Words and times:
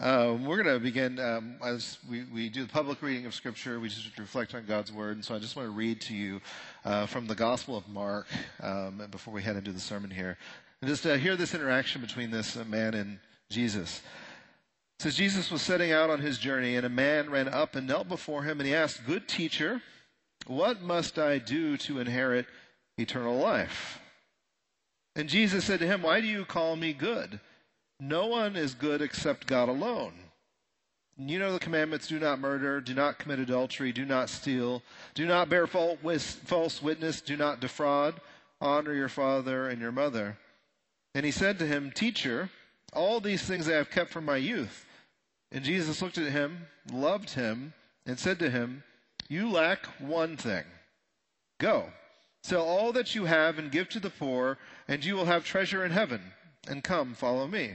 Uh, 0.00 0.34
we're 0.46 0.62
going 0.62 0.74
to 0.74 0.82
begin 0.82 1.20
um, 1.20 1.56
as 1.62 1.98
we, 2.08 2.24
we 2.32 2.48
do 2.48 2.62
the 2.62 2.72
public 2.72 3.02
reading 3.02 3.26
of 3.26 3.34
Scripture. 3.34 3.78
We 3.78 3.90
just 3.90 4.18
reflect 4.18 4.54
on 4.54 4.64
God's 4.64 4.90
Word. 4.90 5.16
And 5.16 5.22
so 5.22 5.34
I 5.34 5.38
just 5.38 5.56
want 5.56 5.68
to 5.68 5.72
read 5.72 6.00
to 6.02 6.14
you 6.14 6.40
uh, 6.86 7.04
from 7.04 7.26
the 7.26 7.34
Gospel 7.34 7.76
of 7.76 7.86
Mark 7.86 8.26
um, 8.62 9.02
before 9.10 9.34
we 9.34 9.42
head 9.42 9.56
into 9.56 9.72
the 9.72 9.80
sermon 9.80 10.10
here. 10.10 10.38
And 10.80 10.88
just 10.88 11.04
uh, 11.04 11.16
hear 11.16 11.36
this 11.36 11.54
interaction 11.54 12.00
between 12.00 12.30
this 12.30 12.56
man 12.64 12.94
and 12.94 13.18
Jesus. 13.50 13.98
It 14.98 15.02
says, 15.02 15.16
Jesus 15.16 15.50
was 15.50 15.60
setting 15.60 15.92
out 15.92 16.08
on 16.08 16.20
his 16.20 16.38
journey, 16.38 16.76
and 16.76 16.86
a 16.86 16.90
man 16.90 17.28
ran 17.28 17.48
up 17.48 17.76
and 17.76 17.86
knelt 17.86 18.08
before 18.08 18.44
him, 18.44 18.58
and 18.58 18.66
he 18.66 18.74
asked, 18.74 19.04
Good 19.06 19.28
teacher, 19.28 19.82
what 20.46 20.80
must 20.80 21.18
I 21.18 21.36
do 21.36 21.76
to 21.76 22.00
inherit 22.00 22.46
eternal 22.96 23.36
life? 23.36 24.00
And 25.14 25.28
Jesus 25.28 25.66
said 25.66 25.80
to 25.80 25.86
him, 25.86 26.00
Why 26.00 26.22
do 26.22 26.26
you 26.26 26.46
call 26.46 26.74
me 26.76 26.94
good? 26.94 27.38
No 28.00 28.26
one 28.26 28.56
is 28.56 28.74
good 28.74 29.02
except 29.02 29.46
God 29.46 29.68
alone. 29.68 30.14
You 31.18 31.38
know 31.38 31.52
the 31.52 31.58
commandments 31.58 32.08
do 32.08 32.18
not 32.18 32.40
murder, 32.40 32.80
do 32.80 32.94
not 32.94 33.18
commit 33.18 33.40
adultery, 33.40 33.92
do 33.92 34.06
not 34.06 34.30
steal, 34.30 34.82
do 35.14 35.26
not 35.26 35.50
bear 35.50 35.66
false 35.66 36.82
witness, 36.82 37.20
do 37.20 37.36
not 37.36 37.60
defraud, 37.60 38.18
honor 38.58 38.94
your 38.94 39.10
father 39.10 39.68
and 39.68 39.82
your 39.82 39.92
mother. 39.92 40.38
And 41.14 41.26
he 41.26 41.30
said 41.30 41.58
to 41.58 41.66
him, 41.66 41.90
Teacher, 41.90 42.48
all 42.94 43.20
these 43.20 43.42
things 43.42 43.68
I 43.68 43.72
have 43.72 43.90
kept 43.90 44.10
from 44.10 44.24
my 44.24 44.38
youth. 44.38 44.86
And 45.52 45.62
Jesus 45.62 46.00
looked 46.00 46.16
at 46.16 46.32
him, 46.32 46.68
loved 46.90 47.30
him, 47.30 47.74
and 48.06 48.18
said 48.18 48.38
to 48.38 48.48
him, 48.48 48.82
You 49.28 49.50
lack 49.50 49.84
one 49.98 50.38
thing. 50.38 50.64
Go, 51.58 51.84
sell 52.44 52.64
all 52.64 52.92
that 52.92 53.14
you 53.14 53.26
have 53.26 53.58
and 53.58 53.70
give 53.70 53.90
to 53.90 54.00
the 54.00 54.08
poor, 54.08 54.56
and 54.88 55.04
you 55.04 55.16
will 55.16 55.26
have 55.26 55.44
treasure 55.44 55.84
in 55.84 55.90
heaven. 55.90 56.22
And 56.66 56.82
come, 56.82 57.12
follow 57.12 57.46
me. 57.46 57.74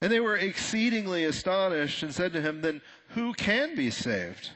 And 0.00 0.12
they 0.12 0.20
were 0.20 0.36
exceedingly 0.36 1.24
astonished 1.24 2.02
and 2.02 2.14
said 2.14 2.32
to 2.32 2.40
him, 2.40 2.60
Then 2.60 2.80
who 3.10 3.32
can 3.32 3.74
be 3.74 3.90
saved? 3.90 4.50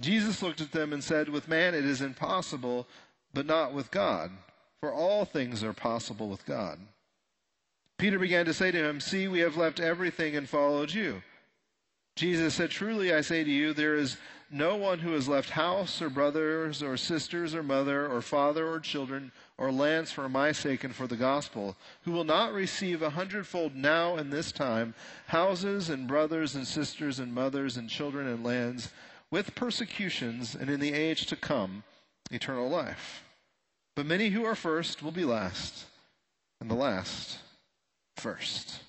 Jesus 0.00 0.42
looked 0.42 0.60
at 0.60 0.72
them 0.72 0.92
and 0.92 1.04
said, 1.04 1.28
With 1.28 1.48
man 1.48 1.74
it 1.74 1.84
is 1.84 2.00
impossible, 2.00 2.86
but 3.34 3.46
not 3.46 3.74
with 3.74 3.90
God, 3.90 4.30
for 4.80 4.92
all 4.92 5.24
things 5.24 5.62
are 5.62 5.72
possible 5.72 6.28
with 6.28 6.46
God. 6.46 6.78
Peter 7.98 8.18
began 8.18 8.46
to 8.46 8.54
say 8.54 8.70
to 8.70 8.88
him, 8.88 9.00
See, 9.00 9.28
we 9.28 9.40
have 9.40 9.56
left 9.56 9.80
everything 9.80 10.36
and 10.36 10.48
followed 10.48 10.92
you. 10.92 11.22
Jesus 12.16 12.54
said, 12.54 12.70
Truly 12.70 13.12
I 13.12 13.20
say 13.20 13.44
to 13.44 13.50
you, 13.50 13.72
there 13.72 13.96
is 13.96 14.16
no 14.50 14.76
one 14.76 15.00
who 15.00 15.12
has 15.12 15.28
left 15.28 15.50
house 15.50 16.00
or 16.00 16.08
brothers 16.08 16.82
or 16.82 16.96
sisters 16.96 17.54
or 17.54 17.62
mother 17.62 18.10
or 18.10 18.22
father 18.22 18.66
or 18.66 18.80
children 18.80 19.30
or 19.58 19.72
lands 19.72 20.12
for 20.12 20.28
my 20.28 20.52
sake 20.52 20.84
and 20.84 20.94
for 20.94 21.08
the 21.08 21.16
gospel, 21.16 21.76
who 22.02 22.12
will 22.12 22.24
not 22.24 22.52
receive 22.52 23.02
a 23.02 23.10
hundredfold 23.10 23.74
now 23.74 24.16
in 24.16 24.30
this 24.30 24.52
time 24.52 24.94
houses 25.26 25.90
and 25.90 26.06
brothers 26.06 26.54
and 26.54 26.66
sisters 26.66 27.18
and 27.18 27.34
mothers 27.34 27.76
and 27.76 27.90
children 27.90 28.26
and 28.28 28.44
lands 28.44 28.90
with 29.30 29.54
persecutions 29.56 30.54
and 30.54 30.70
in 30.70 30.80
the 30.80 30.94
age 30.94 31.26
to 31.26 31.36
come 31.36 31.82
eternal 32.30 32.68
life. 32.68 33.24
But 33.96 34.06
many 34.06 34.28
who 34.28 34.44
are 34.44 34.54
first 34.54 35.02
will 35.02 35.10
be 35.10 35.24
last, 35.24 35.86
and 36.60 36.70
the 36.70 36.74
last 36.74 37.38
first. 38.16 38.80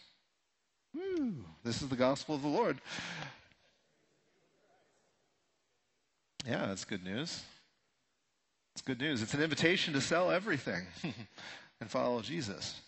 Woo. 0.94 1.34
This 1.64 1.82
is 1.82 1.90
the 1.90 1.96
gospel 1.96 2.36
of 2.36 2.44
the 2.44 2.48
Lord. 2.48 2.80
Yeah, 6.48 6.68
that's 6.68 6.86
good 6.86 7.04
news. 7.04 7.42
It's 8.80 8.88
good 8.88 9.02
news. 9.02 9.22
It's 9.22 9.34
an 9.34 9.42
invitation 9.42 9.94
to 9.94 10.00
sell 10.00 10.32
everything 10.32 10.88
and 11.82 11.92
follow 11.92 12.22
Jesus. 12.22 12.80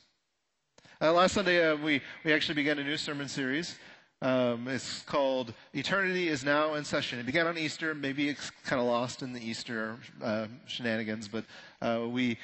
Uh, 1.02 1.12
last 1.12 1.34
Sunday, 1.34 1.70
uh, 1.70 1.76
we, 1.76 2.00
we 2.24 2.32
actually 2.32 2.56
began 2.56 2.80
a 2.80 2.84
new 2.86 2.96
sermon 2.96 3.28
series. 3.28 3.78
Um, 4.22 4.70
it's 4.70 5.02
called 5.02 5.54
Eternity 5.74 6.30
is 6.30 6.46
Now 6.46 6.76
in 6.76 6.86
Session. 6.86 7.20
It 7.20 7.26
began 7.26 7.46
on 7.46 7.58
Easter. 7.58 7.94
Maybe 7.94 8.30
it's 8.30 8.52
kind 8.64 8.80
of 8.82 8.88
lost 8.88 9.22
in 9.22 9.34
the 9.34 9.46
Easter 9.46 9.98
uh, 10.24 10.48
shenanigans, 10.66 11.28
but 11.28 11.44
uh, 11.82 12.08
we, 12.08 12.38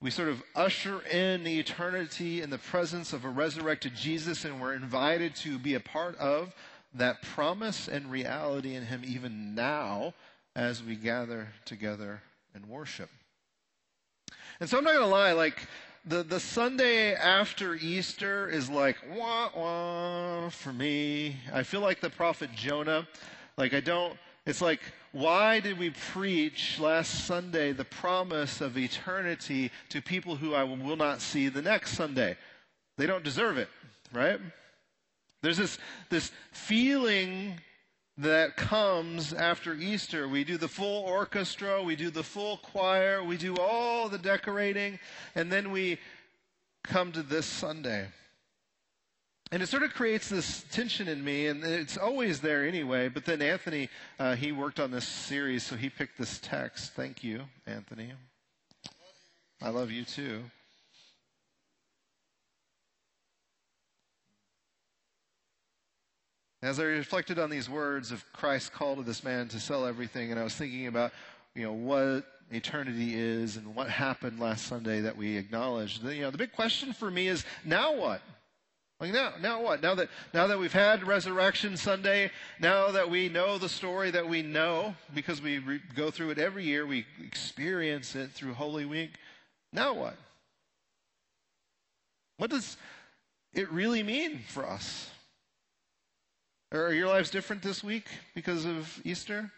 we 0.00 0.08
sort 0.08 0.28
of 0.28 0.40
usher 0.54 1.00
in 1.08 1.42
the 1.42 1.58
eternity 1.58 2.40
in 2.40 2.50
the 2.50 2.58
presence 2.58 3.12
of 3.12 3.24
a 3.24 3.28
resurrected 3.28 3.96
Jesus, 3.96 4.44
and 4.44 4.60
we're 4.60 4.74
invited 4.74 5.34
to 5.36 5.58
be 5.58 5.74
a 5.74 5.80
part 5.80 6.16
of 6.18 6.54
that 6.94 7.20
promise 7.22 7.88
and 7.88 8.12
reality 8.12 8.76
in 8.76 8.84
Him 8.84 9.02
even 9.04 9.56
now 9.56 10.14
as 10.54 10.84
we 10.84 10.94
gather 10.94 11.48
together 11.64 12.22
and 12.56 12.66
worship. 12.66 13.10
And 14.58 14.68
so 14.68 14.78
I'm 14.78 14.84
not 14.84 14.94
going 14.94 15.04
to 15.04 15.10
lie, 15.10 15.32
like, 15.32 15.68
the, 16.06 16.22
the 16.22 16.40
Sunday 16.40 17.14
after 17.14 17.74
Easter 17.74 18.48
is 18.48 18.70
like, 18.70 18.96
wah, 19.14 19.50
wah, 19.54 20.48
for 20.48 20.72
me. 20.72 21.36
I 21.52 21.62
feel 21.62 21.80
like 21.80 22.00
the 22.00 22.10
prophet 22.10 22.50
Jonah. 22.54 23.06
Like, 23.58 23.74
I 23.74 23.80
don't, 23.80 24.16
it's 24.46 24.62
like, 24.62 24.80
why 25.12 25.60
did 25.60 25.78
we 25.78 25.90
preach 25.90 26.78
last 26.78 27.26
Sunday 27.26 27.72
the 27.72 27.84
promise 27.84 28.60
of 28.60 28.78
eternity 28.78 29.70
to 29.90 30.00
people 30.00 30.36
who 30.36 30.54
I 30.54 30.64
will 30.64 30.96
not 30.96 31.20
see 31.20 31.48
the 31.48 31.62
next 31.62 31.92
Sunday? 31.92 32.36
They 32.96 33.06
don't 33.06 33.24
deserve 33.24 33.58
it, 33.58 33.68
right? 34.12 34.40
There's 35.42 35.58
this, 35.58 35.78
this 36.08 36.32
feeling 36.52 37.60
that 38.18 38.56
comes 38.56 39.32
after 39.32 39.74
Easter. 39.74 40.28
We 40.28 40.44
do 40.44 40.56
the 40.56 40.68
full 40.68 41.04
orchestra, 41.04 41.82
we 41.82 41.96
do 41.96 42.10
the 42.10 42.22
full 42.22 42.58
choir, 42.58 43.22
we 43.22 43.36
do 43.36 43.56
all 43.56 44.08
the 44.08 44.18
decorating, 44.18 44.98
and 45.34 45.52
then 45.52 45.70
we 45.70 45.98
come 46.82 47.12
to 47.12 47.22
this 47.22 47.46
Sunday. 47.46 48.08
And 49.52 49.62
it 49.62 49.68
sort 49.68 49.84
of 49.84 49.94
creates 49.94 50.28
this 50.28 50.64
tension 50.72 51.06
in 51.06 51.22
me, 51.22 51.46
and 51.46 51.62
it's 51.62 51.96
always 51.96 52.40
there 52.40 52.66
anyway. 52.66 53.08
But 53.08 53.24
then 53.26 53.40
Anthony, 53.40 53.88
uh, 54.18 54.34
he 54.34 54.50
worked 54.50 54.80
on 54.80 54.90
this 54.90 55.06
series, 55.06 55.62
so 55.62 55.76
he 55.76 55.88
picked 55.88 56.18
this 56.18 56.40
text. 56.40 56.94
Thank 56.94 57.22
you, 57.22 57.42
Anthony. 57.64 58.12
I 59.62 59.68
love 59.68 59.90
you 59.90 60.04
too. 60.04 60.42
As 66.66 66.80
I 66.80 66.82
reflected 66.82 67.38
on 67.38 67.48
these 67.48 67.70
words 67.70 68.10
of 68.10 68.24
Christ's 68.32 68.70
call 68.70 68.96
to 68.96 69.02
this 69.02 69.22
man 69.22 69.46
to 69.48 69.60
sell 69.60 69.86
everything, 69.86 70.32
and 70.32 70.40
I 70.40 70.42
was 70.42 70.56
thinking 70.56 70.88
about, 70.88 71.12
you 71.54 71.62
know, 71.62 71.72
what 71.72 72.24
eternity 72.50 73.14
is 73.14 73.56
and 73.56 73.72
what 73.72 73.88
happened 73.88 74.40
last 74.40 74.66
Sunday 74.66 75.00
that 75.02 75.16
we 75.16 75.36
acknowledged. 75.36 76.02
You 76.02 76.22
know, 76.22 76.32
the 76.32 76.38
big 76.38 76.50
question 76.50 76.92
for 76.92 77.08
me 77.08 77.28
is 77.28 77.44
now 77.64 77.94
what? 77.94 78.20
Like 78.98 79.12
now, 79.12 79.34
now 79.40 79.62
what? 79.62 79.80
Now 79.80 79.94
that 79.94 80.08
now 80.34 80.48
that 80.48 80.58
we've 80.58 80.72
had 80.72 81.06
Resurrection 81.06 81.76
Sunday, 81.76 82.32
now 82.58 82.90
that 82.90 83.08
we 83.08 83.28
know 83.28 83.58
the 83.58 83.68
story 83.68 84.10
that 84.10 84.28
we 84.28 84.42
know 84.42 84.96
because 85.14 85.40
we 85.40 85.58
re- 85.58 85.80
go 85.94 86.10
through 86.10 86.30
it 86.30 86.38
every 86.38 86.64
year, 86.64 86.84
we 86.84 87.06
experience 87.24 88.16
it 88.16 88.32
through 88.32 88.54
Holy 88.54 88.86
Week. 88.86 89.12
Now 89.72 89.94
what? 89.94 90.16
What 92.38 92.50
does 92.50 92.76
it 93.54 93.70
really 93.70 94.02
mean 94.02 94.40
for 94.48 94.68
us? 94.68 95.10
Are 96.72 96.92
your 96.92 97.08
lives 97.08 97.30
different 97.30 97.62
this 97.62 97.84
week 97.84 98.06
because 98.34 98.64
of 98.64 99.00
Easter? 99.04 99.52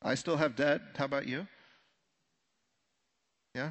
I 0.00 0.14
still 0.14 0.36
have 0.36 0.56
debt. 0.56 0.80
How 0.96 1.04
about 1.04 1.26
you? 1.26 1.46
Yeah? 3.54 3.70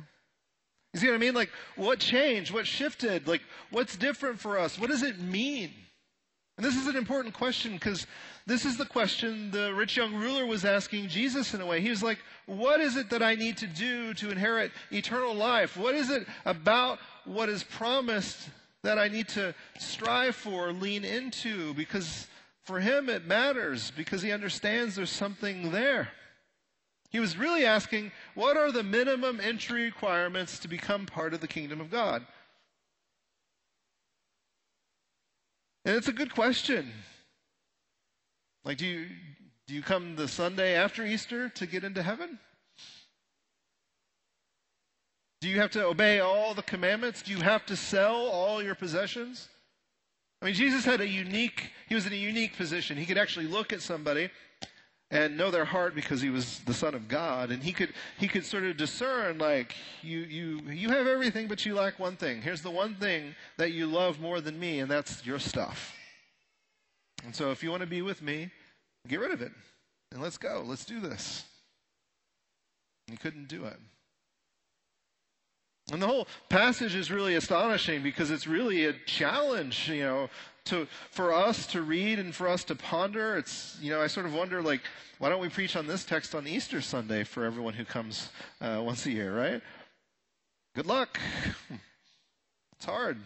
You 0.94 1.00
see 1.00 1.08
what 1.08 1.16
I 1.16 1.20
mean? 1.20 1.34
Like, 1.34 1.50
what 1.76 2.00
changed? 2.00 2.54
What 2.54 2.68
shifted? 2.68 3.28
Like, 3.28 3.42
what's 3.70 3.96
different 3.96 4.40
for 4.40 4.60
us? 4.60 4.78
What 4.78 4.90
does 4.90 5.04
it 5.04 5.20
mean? 5.20 5.72
And 6.58 6.66
this 6.66 6.76
is 6.76 6.88
an 6.88 6.98
important 6.98 7.34
question 7.34 7.74
because 7.74 8.06
this 8.46 8.66
is 8.66 8.78
the 8.78 8.86
question 8.86 9.52
the 9.52 9.74
rich 9.74 9.96
young 9.96 10.14
ruler 10.14 10.46
was 10.46 10.66
asking 10.66 11.08
Jesus 11.08 11.54
in 11.54 11.62
a 11.62 11.66
way. 11.66 11.80
He 11.82 11.90
was 11.90 12.04
like, 12.04 12.20
What 12.46 12.82
is 12.82 12.98
it 12.98 13.10
that 13.10 13.24
I 13.24 13.36
need 13.36 13.58
to 13.58 13.68
do 13.68 14.14
to 14.16 14.30
inherit 14.30 14.72
eternal 14.92 15.34
life? 15.34 15.78
What 15.78 15.96
is 15.96 16.10
it 16.10 16.28
about 16.46 17.00
what 17.26 17.50
is 17.50 17.64
promised 17.64 18.50
that 18.84 18.98
I 18.98 19.08
need 19.08 19.28
to 19.30 19.54
strive 19.78 20.36
for, 20.36 20.72
lean 20.72 21.06
into, 21.06 21.74
because 21.76 22.28
for 22.64 22.80
him 22.80 23.10
it 23.10 23.26
matters, 23.26 23.92
because 23.92 24.22
he 24.22 24.32
understands 24.32 24.96
there's 24.96 25.10
something 25.10 25.72
there. 25.72 26.10
He 27.10 27.20
was 27.20 27.38
really 27.38 27.66
asking, 27.66 28.12
what 28.36 28.58
are 28.58 28.72
the 28.72 28.84
minimum 28.84 29.40
entry 29.42 29.84
requirements 29.84 30.60
to 30.60 30.68
become 30.68 31.06
part 31.06 31.34
of 31.34 31.42
the 31.42 31.48
kingdom 31.48 31.82
of 31.82 31.92
God? 31.92 32.26
And 35.84 35.96
it's 35.96 36.08
a 36.08 36.14
good 36.14 36.34
question. 36.34 36.92
Like, 38.64 38.78
do 38.78 38.86
you, 38.86 39.08
do 39.68 39.74
you 39.74 39.82
come 39.82 40.16
the 40.16 40.28
Sunday 40.28 40.76
after 40.76 41.06
Easter 41.06 41.50
to 41.50 41.66
get 41.66 41.84
into 41.84 42.02
heaven? 42.02 42.40
Do 45.42 45.50
you 45.50 45.60
have 45.60 45.72
to 45.72 45.84
obey 45.86 46.20
all 46.20 46.54
the 46.54 46.62
commandments? 46.62 47.24
Do 47.24 47.32
you 47.32 47.42
have 47.42 47.66
to 47.66 47.76
sell 47.76 48.16
all 48.28 48.62
your 48.62 48.76
possessions? 48.76 49.50
I 50.42 50.46
mean, 50.46 50.54
Jesus 50.54 50.86
had 50.86 51.02
a 51.02 51.08
unique, 51.08 51.72
he 51.90 51.96
was 51.96 52.06
in 52.06 52.14
a 52.14 52.16
unique 52.16 52.56
position. 52.56 52.96
He 52.96 53.06
could 53.06 53.18
actually 53.18 53.48
look 53.48 53.74
at 53.74 53.82
somebody 53.82 54.30
and 55.10 55.36
know 55.36 55.52
their 55.52 55.66
heart 55.66 55.94
because 55.94 56.22
he 56.22 56.30
was 56.30 56.60
the 56.60 56.74
son 56.74 56.96
of 56.96 57.08
God. 57.08 57.52
And 57.52 57.62
he 57.62 57.74
could, 57.74 57.94
he 58.18 58.28
could 58.28 58.46
sort 58.46 58.64
of 58.64 58.78
discern 58.78 59.40
like, 59.40 59.76
you, 60.02 60.20
you, 60.20 60.62
you 60.70 60.90
have 60.90 61.06
everything, 61.06 61.48
but 61.48 61.66
you 61.66 61.76
lack 61.76 62.00
one 62.00 62.16
thing. 62.16 62.42
Here's 62.42 62.62
the 62.62 62.72
one 62.72 62.96
thing 62.96 63.36
that 63.58 63.72
you 63.72 63.88
love 63.88 64.20
more 64.20 64.42
than 64.42 64.60
me, 64.60 64.80
and 64.80 64.90
that's 64.90 65.26
your 65.26 65.40
stuff. 65.40 65.94
And 67.26 67.36
so 67.36 67.52
if 67.52 67.62
you 67.62 67.70
want 67.70 67.82
to 67.82 67.88
be 67.88 68.02
with 68.02 68.22
me, 68.22 68.52
get 69.08 69.20
rid 69.20 69.32
of 69.32 69.42
it. 69.42 69.52
And 70.12 70.22
let's 70.22 70.38
go. 70.38 70.64
Let's 70.66 70.86
do 70.86 71.00
this. 71.00 71.46
he 73.08 73.18
couldn't 73.18 73.48
do 73.48 73.66
it. 73.66 73.78
And 75.92 76.02
the 76.02 76.08
whole 76.08 76.28
passage 76.48 76.96
is 76.96 77.12
really 77.12 77.36
astonishing 77.36 78.02
because 78.02 78.32
it's 78.32 78.48
really 78.48 78.86
a 78.86 78.94
challenge, 79.06 79.90
you 79.90 80.04
know, 80.04 80.30
to, 80.66 80.88
for 81.10 81.34
us 81.34 81.68
to 81.68 81.82
read 81.82 82.18
and 82.18 82.34
for 82.34 82.48
us 82.48 82.64
to 82.66 82.76
ponder. 82.76 83.38
It's, 83.38 83.78
you 83.82 83.92
know, 83.92 84.02
I 84.02 84.08
sort 84.08 84.26
of 84.26 84.34
wonder, 84.34 84.62
like, 84.62 84.82
why 85.20 85.30
don't 85.30 85.42
we 85.42 85.50
preach 85.50 85.76
on 85.76 85.88
this 85.88 86.06
text 86.06 86.34
on 86.34 86.48
Easter 86.48 86.80
Sunday 86.80 87.26
for 87.26 87.44
everyone 87.44 87.74
who 87.74 87.84
comes 87.84 88.30
uh, 88.62 88.82
once 88.82 89.06
a 89.06 89.12
year, 89.12 89.36
right? 89.36 89.62
Good 90.76 90.88
luck. 90.88 91.20
It's 92.78 92.86
hard. 92.86 93.18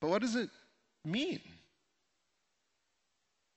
But 0.00 0.10
what 0.10 0.20
does 0.20 0.36
it 0.36 0.50
mean? 1.04 1.40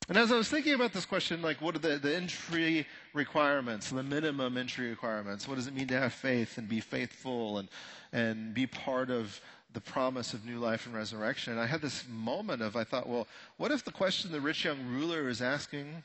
And 0.10 0.18
as 0.18 0.32
I 0.32 0.38
was 0.38 0.50
thinking 0.50 0.74
about 0.74 0.92
this 0.92 1.06
question, 1.06 1.44
like 1.44 1.62
what 1.62 1.76
are 1.76 1.80
the, 1.80 2.00
the 2.00 2.16
entry 2.16 2.88
requirements, 3.14 3.92
the 3.92 4.02
minimum 4.02 4.58
entry 4.58 4.90
requirements? 4.90 5.48
What 5.48 5.56
does 5.56 5.68
it 5.68 5.76
mean 5.76 5.88
to 5.90 6.00
have 6.00 6.14
faith 6.14 6.58
and 6.58 6.68
be 6.68 6.80
faithful 6.80 7.60
and, 7.60 7.70
and 8.12 8.52
be 8.56 8.66
part 8.66 9.12
of 9.12 9.40
the 9.72 9.80
promise 9.80 10.34
of 10.34 10.48
new 10.48 10.58
life 10.58 10.88
and 10.88 10.96
resurrection? 10.96 11.54
And 11.54 11.62
I 11.62 11.68
had 11.68 11.82
this 11.82 12.06
moment 12.10 12.64
of, 12.64 12.76
I 12.76 12.84
thought, 12.84 13.08
well, 13.08 13.28
what 13.58 13.72
if 13.72 13.86
the 13.86 13.92
question 13.92 14.32
the 14.32 14.42
rich 14.42 14.66
young 14.66 14.80
ruler 14.88 15.30
is 15.30 15.44
asking 15.44 16.02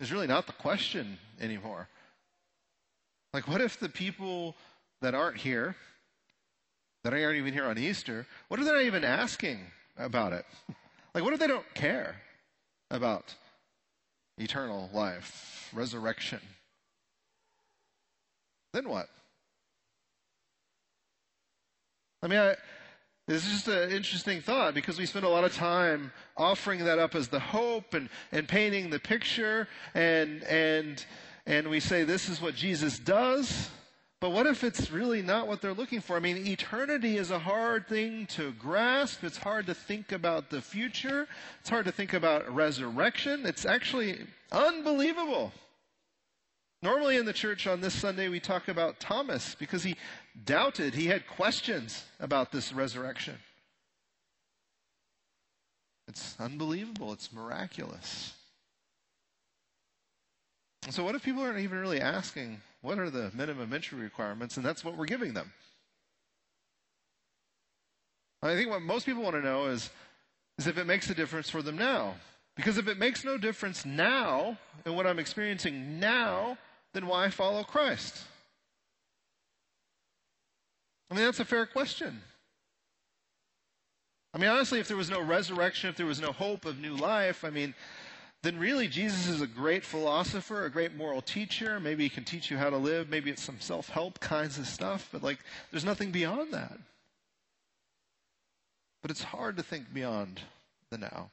is 0.00 0.12
really 0.12 0.26
not 0.26 0.46
the 0.46 0.52
question 0.52 1.16
anymore? 1.40 1.88
Like, 3.32 3.48
what 3.48 3.62
if 3.62 3.80
the 3.80 3.88
people 3.88 4.54
that 5.00 5.14
aren't 5.14 5.38
here, 5.38 5.76
that 7.04 7.14
aren't 7.14 7.38
even 7.38 7.54
here 7.54 7.64
on 7.64 7.78
Easter, 7.78 8.26
what 8.48 8.60
if 8.60 8.66
they're 8.66 8.76
not 8.76 8.84
even 8.84 9.02
asking 9.02 9.60
about 9.96 10.34
it? 10.34 10.44
Like, 11.14 11.24
what 11.24 11.32
if 11.32 11.40
they 11.40 11.46
don't 11.46 11.74
care? 11.74 12.16
About 12.94 13.34
eternal 14.38 14.88
life, 14.92 15.68
resurrection. 15.74 16.40
Then 18.72 18.88
what? 18.88 19.08
I 22.22 22.28
mean, 22.28 22.38
I, 22.38 22.54
this 23.26 23.44
is 23.44 23.52
just 23.52 23.68
an 23.68 23.90
interesting 23.90 24.40
thought 24.40 24.74
because 24.74 24.98
we 24.98 25.06
spend 25.06 25.24
a 25.24 25.28
lot 25.28 25.44
of 25.44 25.54
time 25.54 26.12
offering 26.36 26.84
that 26.84 26.98
up 26.98 27.14
as 27.14 27.28
the 27.28 27.40
hope 27.40 27.94
and, 27.94 28.08
and 28.32 28.46
painting 28.46 28.90
the 28.90 29.00
picture 29.00 29.66
and, 29.94 30.42
and, 30.44 31.04
and 31.46 31.68
we 31.68 31.80
say 31.80 32.04
this 32.04 32.28
is 32.28 32.40
what 32.40 32.54
Jesus 32.54 32.98
does. 32.98 33.70
But 34.24 34.32
what 34.32 34.46
if 34.46 34.64
it's 34.64 34.90
really 34.90 35.20
not 35.20 35.48
what 35.48 35.60
they're 35.60 35.74
looking 35.74 36.00
for? 36.00 36.16
I 36.16 36.20
mean, 36.20 36.46
eternity 36.46 37.18
is 37.18 37.30
a 37.30 37.38
hard 37.38 37.86
thing 37.88 38.24
to 38.28 38.52
grasp. 38.52 39.22
It's 39.22 39.36
hard 39.36 39.66
to 39.66 39.74
think 39.74 40.12
about 40.12 40.48
the 40.48 40.62
future. 40.62 41.28
It's 41.60 41.68
hard 41.68 41.84
to 41.84 41.92
think 41.92 42.14
about 42.14 42.50
resurrection. 42.50 43.44
It's 43.44 43.66
actually 43.66 44.16
unbelievable. 44.50 45.52
Normally 46.80 47.18
in 47.18 47.26
the 47.26 47.34
church 47.34 47.66
on 47.66 47.82
this 47.82 47.92
Sunday, 47.92 48.30
we 48.30 48.40
talk 48.40 48.68
about 48.68 48.98
Thomas 48.98 49.54
because 49.56 49.82
he 49.82 49.94
doubted. 50.46 50.94
He 50.94 51.04
had 51.04 51.26
questions 51.26 52.06
about 52.18 52.50
this 52.50 52.72
resurrection. 52.72 53.36
It's 56.08 56.34
unbelievable. 56.40 57.12
It's 57.12 57.30
miraculous. 57.30 58.32
So, 60.88 61.04
what 61.04 61.14
if 61.14 61.22
people 61.22 61.42
aren't 61.42 61.58
even 61.58 61.78
really 61.78 62.00
asking 62.00 62.62
what 62.84 62.98
are 62.98 63.08
the 63.08 63.30
minimum 63.34 63.72
entry 63.72 63.98
requirements? 63.98 64.58
And 64.58 64.66
that's 64.66 64.84
what 64.84 64.94
we're 64.94 65.06
giving 65.06 65.32
them. 65.32 65.50
I 68.42 68.54
think 68.54 68.68
what 68.68 68.82
most 68.82 69.06
people 69.06 69.22
want 69.22 69.36
to 69.36 69.40
know 69.40 69.66
is, 69.66 69.88
is 70.58 70.66
if 70.66 70.76
it 70.76 70.86
makes 70.86 71.08
a 71.08 71.14
difference 71.14 71.48
for 71.48 71.62
them 71.62 71.78
now. 71.78 72.14
Because 72.56 72.76
if 72.76 72.86
it 72.86 72.98
makes 72.98 73.24
no 73.24 73.38
difference 73.38 73.86
now 73.86 74.58
in 74.84 74.94
what 74.94 75.06
I'm 75.06 75.18
experiencing 75.18 75.98
now, 75.98 76.58
then 76.92 77.06
why 77.06 77.30
follow 77.30 77.64
Christ? 77.64 78.20
I 81.10 81.14
mean, 81.14 81.24
that's 81.24 81.40
a 81.40 81.44
fair 81.46 81.64
question. 81.64 82.20
I 84.34 84.38
mean, 84.38 84.50
honestly, 84.50 84.78
if 84.78 84.88
there 84.88 84.96
was 84.96 85.08
no 85.08 85.22
resurrection, 85.22 85.88
if 85.88 85.96
there 85.96 86.04
was 86.04 86.20
no 86.20 86.32
hope 86.32 86.66
of 86.66 86.78
new 86.78 86.96
life, 86.96 87.44
I 87.44 87.50
mean, 87.50 87.74
then 88.44 88.58
really 88.58 88.88
Jesus 88.88 89.26
is 89.26 89.40
a 89.40 89.46
great 89.46 89.84
philosopher, 89.84 90.66
a 90.66 90.70
great 90.70 90.94
moral 90.94 91.22
teacher. 91.22 91.80
Maybe 91.80 92.02
he 92.02 92.10
can 92.10 92.24
teach 92.24 92.50
you 92.50 92.58
how 92.58 92.68
to 92.68 92.76
live. 92.76 93.08
Maybe 93.08 93.30
it's 93.30 93.42
some 93.42 93.58
self 93.58 93.88
help 93.88 94.20
kinds 94.20 94.58
of 94.58 94.66
stuff, 94.66 95.08
but 95.10 95.22
like 95.22 95.38
there's 95.70 95.84
nothing 95.84 96.10
beyond 96.10 96.52
that. 96.52 96.78
But 99.00 99.10
it's 99.10 99.22
hard 99.22 99.56
to 99.56 99.62
think 99.62 99.92
beyond 99.94 100.42
the 100.90 100.98
now. 100.98 101.30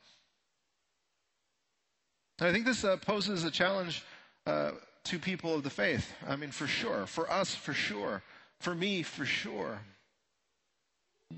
And 2.40 2.48
I 2.48 2.54
think 2.54 2.66
this 2.66 2.86
uh, 2.86 2.96
poses 2.98 3.44
a 3.44 3.52
challenge 3.52 4.04
uh, 4.48 4.72
to 5.04 5.20
people 5.20 5.54
of 5.54 5.64
the 5.64 5.70
faith. 5.70 6.14
I 6.28 6.38
mean, 6.38 6.52
for 6.52 6.66
sure. 6.66 7.06
For 7.06 7.30
us, 7.30 7.54
for 7.54 7.74
sure. 7.74 8.24
For 8.60 8.74
me, 8.74 9.04
for 9.04 9.26
sure. 9.26 9.80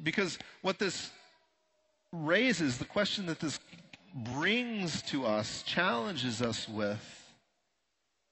Because 0.04 0.38
what 0.62 0.78
this 0.80 1.10
raises, 2.12 2.78
the 2.78 2.86
question 2.86 3.26
that 3.26 3.40
this 3.40 3.60
brings 4.14 5.02
to 5.04 5.26
us, 5.26 5.64
challenges 5.64 6.42
us 6.42 6.70
with, 6.70 7.20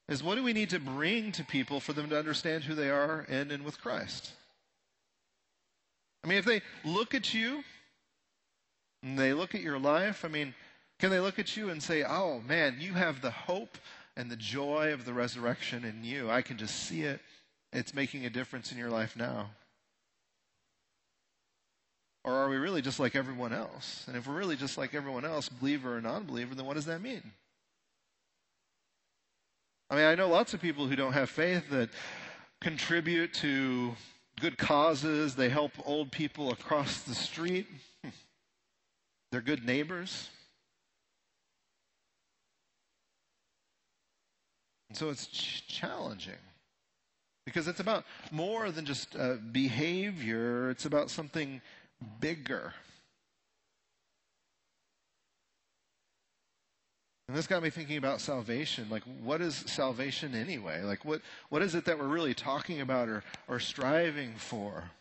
is 0.08 0.24
what 0.24 0.36
do 0.36 0.44
we 0.44 0.54
need 0.54 0.70
to 0.72 0.80
bring 0.80 1.32
to 1.32 1.44
people 1.44 1.80
for 1.80 1.94
them 1.94 2.10
to 2.10 2.20
understand 2.20 2.64
who 2.64 2.76
they 2.76 2.90
are 2.90 3.26
in 3.30 3.50
and 3.50 3.64
with 3.64 3.80
Christ? 3.80 4.32
I 6.24 6.28
mean, 6.28 6.38
if 6.38 6.46
they 6.46 6.62
look 6.84 7.16
at 7.16 7.34
you 7.34 7.64
and 9.02 9.18
they 9.18 9.34
look 9.34 9.56
at 9.56 9.62
your 9.62 9.80
life, 9.80 10.24
I 10.24 10.28
mean, 10.28 10.54
can 11.00 11.10
they 11.10 11.20
look 11.20 11.40
at 11.40 11.58
you 11.58 11.70
and 11.70 11.82
say, 11.82 12.04
oh 12.04 12.42
man, 12.48 12.78
you 12.80 12.94
have 12.94 13.22
the 13.22 13.32
hope 13.32 13.78
and 14.16 14.30
the 14.30 14.36
joy 14.36 14.94
of 14.94 15.06
the 15.06 15.14
resurrection 15.14 15.84
in 15.84 16.04
you? 16.04 16.30
I 16.30 16.42
can 16.42 16.58
just 16.58 16.76
see 16.76 17.04
it. 17.04 17.22
It's 17.74 17.94
making 17.94 18.26
a 18.26 18.30
difference 18.30 18.72
in 18.72 18.78
your 18.78 18.90
life 18.90 19.16
now. 19.16 19.50
Or 22.24 22.34
are 22.34 22.50
we 22.50 22.58
really 22.58 22.82
just 22.82 23.00
like 23.00 23.16
everyone 23.16 23.52
else? 23.52 24.06
And 24.08 24.16
if 24.16 24.28
we're 24.28 24.36
really 24.36 24.56
just 24.56 24.78
like 24.78 24.94
everyone 24.94 25.26
else, 25.26 25.50
believer 25.50 25.98
or 25.98 26.02
non 26.02 26.26
believer, 26.26 26.54
then 26.54 26.66
what 26.66 26.76
does 26.76 26.86
that 26.86 27.02
mean? 27.02 27.32
I 29.90 29.96
mean, 29.96 30.06
I 30.06 30.16
know 30.16 30.30
lots 30.30 30.54
of 30.54 30.62
people 30.62 30.88
who 30.88 30.96
don't 30.96 31.14
have 31.14 31.30
faith 31.30 31.70
that 31.72 31.90
contribute 32.62 33.34
to 33.36 33.96
good 34.40 34.58
causes. 34.58 35.36
They 35.36 35.50
help 35.50 35.72
old 35.86 36.12
people 36.12 36.52
across 36.52 37.02
the 37.02 37.16
street. 37.16 37.68
They're 39.32 39.42
good 39.42 39.66
neighbors. 39.66 40.30
And 44.90 44.98
so 44.98 45.10
it's 45.10 45.28
ch- 45.28 45.68
challenging 45.68 46.34
because 47.46 47.68
it's 47.68 47.80
about 47.80 48.06
more 48.32 48.72
than 48.72 48.86
just 48.86 49.16
uh, 49.16 49.36
behavior, 49.52 50.70
it's 50.70 50.86
about 50.86 51.10
something 51.10 51.62
bigger. 52.20 52.74
And 57.28 57.38
this 57.38 57.48
got 57.48 57.64
me 57.64 57.70
thinking 57.70 57.96
about 57.96 58.20
salvation. 58.20 58.88
Like, 58.90 59.04
what 59.24 59.40
is 59.40 59.56
salvation 59.56 60.36
anyway? 60.36 60.84
Like, 60.84 61.06
what, 61.06 61.22
what 61.48 61.62
is 61.62 61.76
it 61.76 61.86
that 61.86 61.98
we're 61.98 62.08
really 62.08 62.34
talking 62.34 62.82
about 62.82 63.08
or, 63.08 63.24
or 63.48 63.58
striving 63.58 64.34
for? 64.36 64.92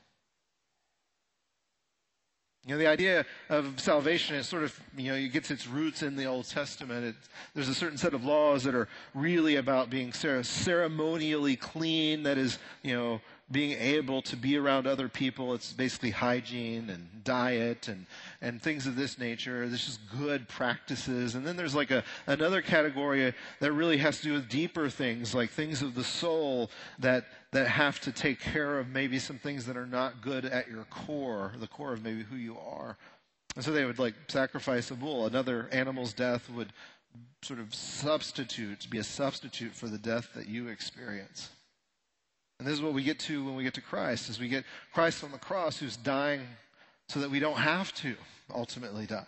You 2.66 2.74
know, 2.74 2.78
the 2.78 2.86
idea 2.86 3.24
of 3.48 3.80
salvation 3.80 4.36
is 4.36 4.46
sort 4.46 4.64
of, 4.64 4.78
you 4.96 5.10
know, 5.10 5.16
it 5.16 5.32
gets 5.32 5.50
its 5.50 5.66
roots 5.66 6.02
in 6.02 6.14
the 6.14 6.26
Old 6.26 6.44
Testament. 6.48 7.04
It, 7.04 7.14
there's 7.54 7.68
a 7.70 7.74
certain 7.74 7.98
set 7.98 8.14
of 8.14 8.22
laws 8.22 8.62
that 8.64 8.76
are 8.76 8.86
really 9.12 9.56
about 9.56 9.90
being 9.90 10.12
ceremonially 10.12 11.56
clean, 11.56 12.22
that 12.22 12.38
is, 12.38 12.58
you 12.82 12.94
know, 12.94 13.20
being 13.52 13.72
able 13.72 14.22
to 14.22 14.36
be 14.36 14.56
around 14.56 14.86
other 14.86 15.08
people. 15.08 15.54
It's 15.54 15.72
basically 15.72 16.10
hygiene 16.10 16.88
and 16.88 17.24
diet 17.24 17.88
and, 17.88 18.06
and 18.40 18.62
things 18.62 18.86
of 18.86 18.94
this 18.94 19.18
nature. 19.18 19.68
This 19.68 19.88
is 19.88 19.98
good 20.18 20.48
practices. 20.48 21.34
And 21.34 21.44
then 21.44 21.56
there's 21.56 21.74
like 21.74 21.90
a, 21.90 22.04
another 22.26 22.62
category 22.62 23.34
that 23.58 23.72
really 23.72 23.96
has 23.98 24.18
to 24.18 24.24
do 24.24 24.32
with 24.34 24.48
deeper 24.48 24.88
things, 24.88 25.34
like 25.34 25.50
things 25.50 25.82
of 25.82 25.94
the 25.94 26.04
soul 26.04 26.70
that, 27.00 27.26
that 27.50 27.66
have 27.66 28.00
to 28.00 28.12
take 28.12 28.40
care 28.40 28.78
of 28.78 28.88
maybe 28.88 29.18
some 29.18 29.38
things 29.38 29.66
that 29.66 29.76
are 29.76 29.86
not 29.86 30.22
good 30.22 30.44
at 30.44 30.68
your 30.68 30.84
core, 30.84 31.52
the 31.58 31.66
core 31.66 31.92
of 31.92 32.04
maybe 32.04 32.22
who 32.22 32.36
you 32.36 32.56
are. 32.58 32.96
And 33.56 33.64
so 33.64 33.72
they 33.72 33.84
would 33.84 33.98
like 33.98 34.14
sacrifice 34.28 34.92
a 34.92 34.94
bull. 34.94 35.26
Another 35.26 35.68
animal's 35.72 36.12
death 36.12 36.48
would 36.50 36.72
sort 37.42 37.58
of 37.58 37.74
substitute, 37.74 38.86
be 38.90 38.98
a 38.98 39.04
substitute 39.04 39.74
for 39.74 39.88
the 39.88 39.98
death 39.98 40.28
that 40.36 40.46
you 40.48 40.68
experience. 40.68 41.50
And 42.60 42.68
this 42.68 42.74
is 42.74 42.82
what 42.82 42.92
we 42.92 43.02
get 43.02 43.18
to 43.20 43.42
when 43.42 43.56
we 43.56 43.62
get 43.62 43.72
to 43.74 43.80
Christ, 43.80 44.28
is 44.28 44.38
we 44.38 44.48
get 44.48 44.64
Christ 44.92 45.24
on 45.24 45.32
the 45.32 45.38
cross 45.38 45.78
who's 45.78 45.96
dying 45.96 46.42
so 47.08 47.18
that 47.20 47.30
we 47.30 47.40
don't 47.40 47.56
have 47.56 47.94
to 47.94 48.14
ultimately 48.54 49.06
die. 49.06 49.24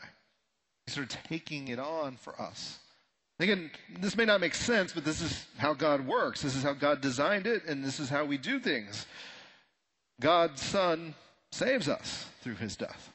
He's 0.84 0.94
sort 0.94 1.10
of 1.10 1.22
taking 1.22 1.68
it 1.68 1.78
on 1.78 2.16
for 2.16 2.38
us. 2.38 2.78
Again, 3.40 3.70
this 4.00 4.18
may 4.18 4.26
not 4.26 4.42
make 4.42 4.54
sense, 4.54 4.92
but 4.92 5.06
this 5.06 5.22
is 5.22 5.46
how 5.56 5.72
God 5.72 6.06
works. 6.06 6.42
This 6.42 6.54
is 6.54 6.62
how 6.62 6.74
God 6.74 7.00
designed 7.00 7.46
it, 7.46 7.64
and 7.64 7.82
this 7.82 8.00
is 8.00 8.10
how 8.10 8.26
we 8.26 8.36
do 8.36 8.60
things. 8.60 9.06
God's 10.20 10.60
Son 10.60 11.14
saves 11.52 11.88
us 11.88 12.26
through 12.42 12.56
his 12.56 12.76
death. 12.76 13.14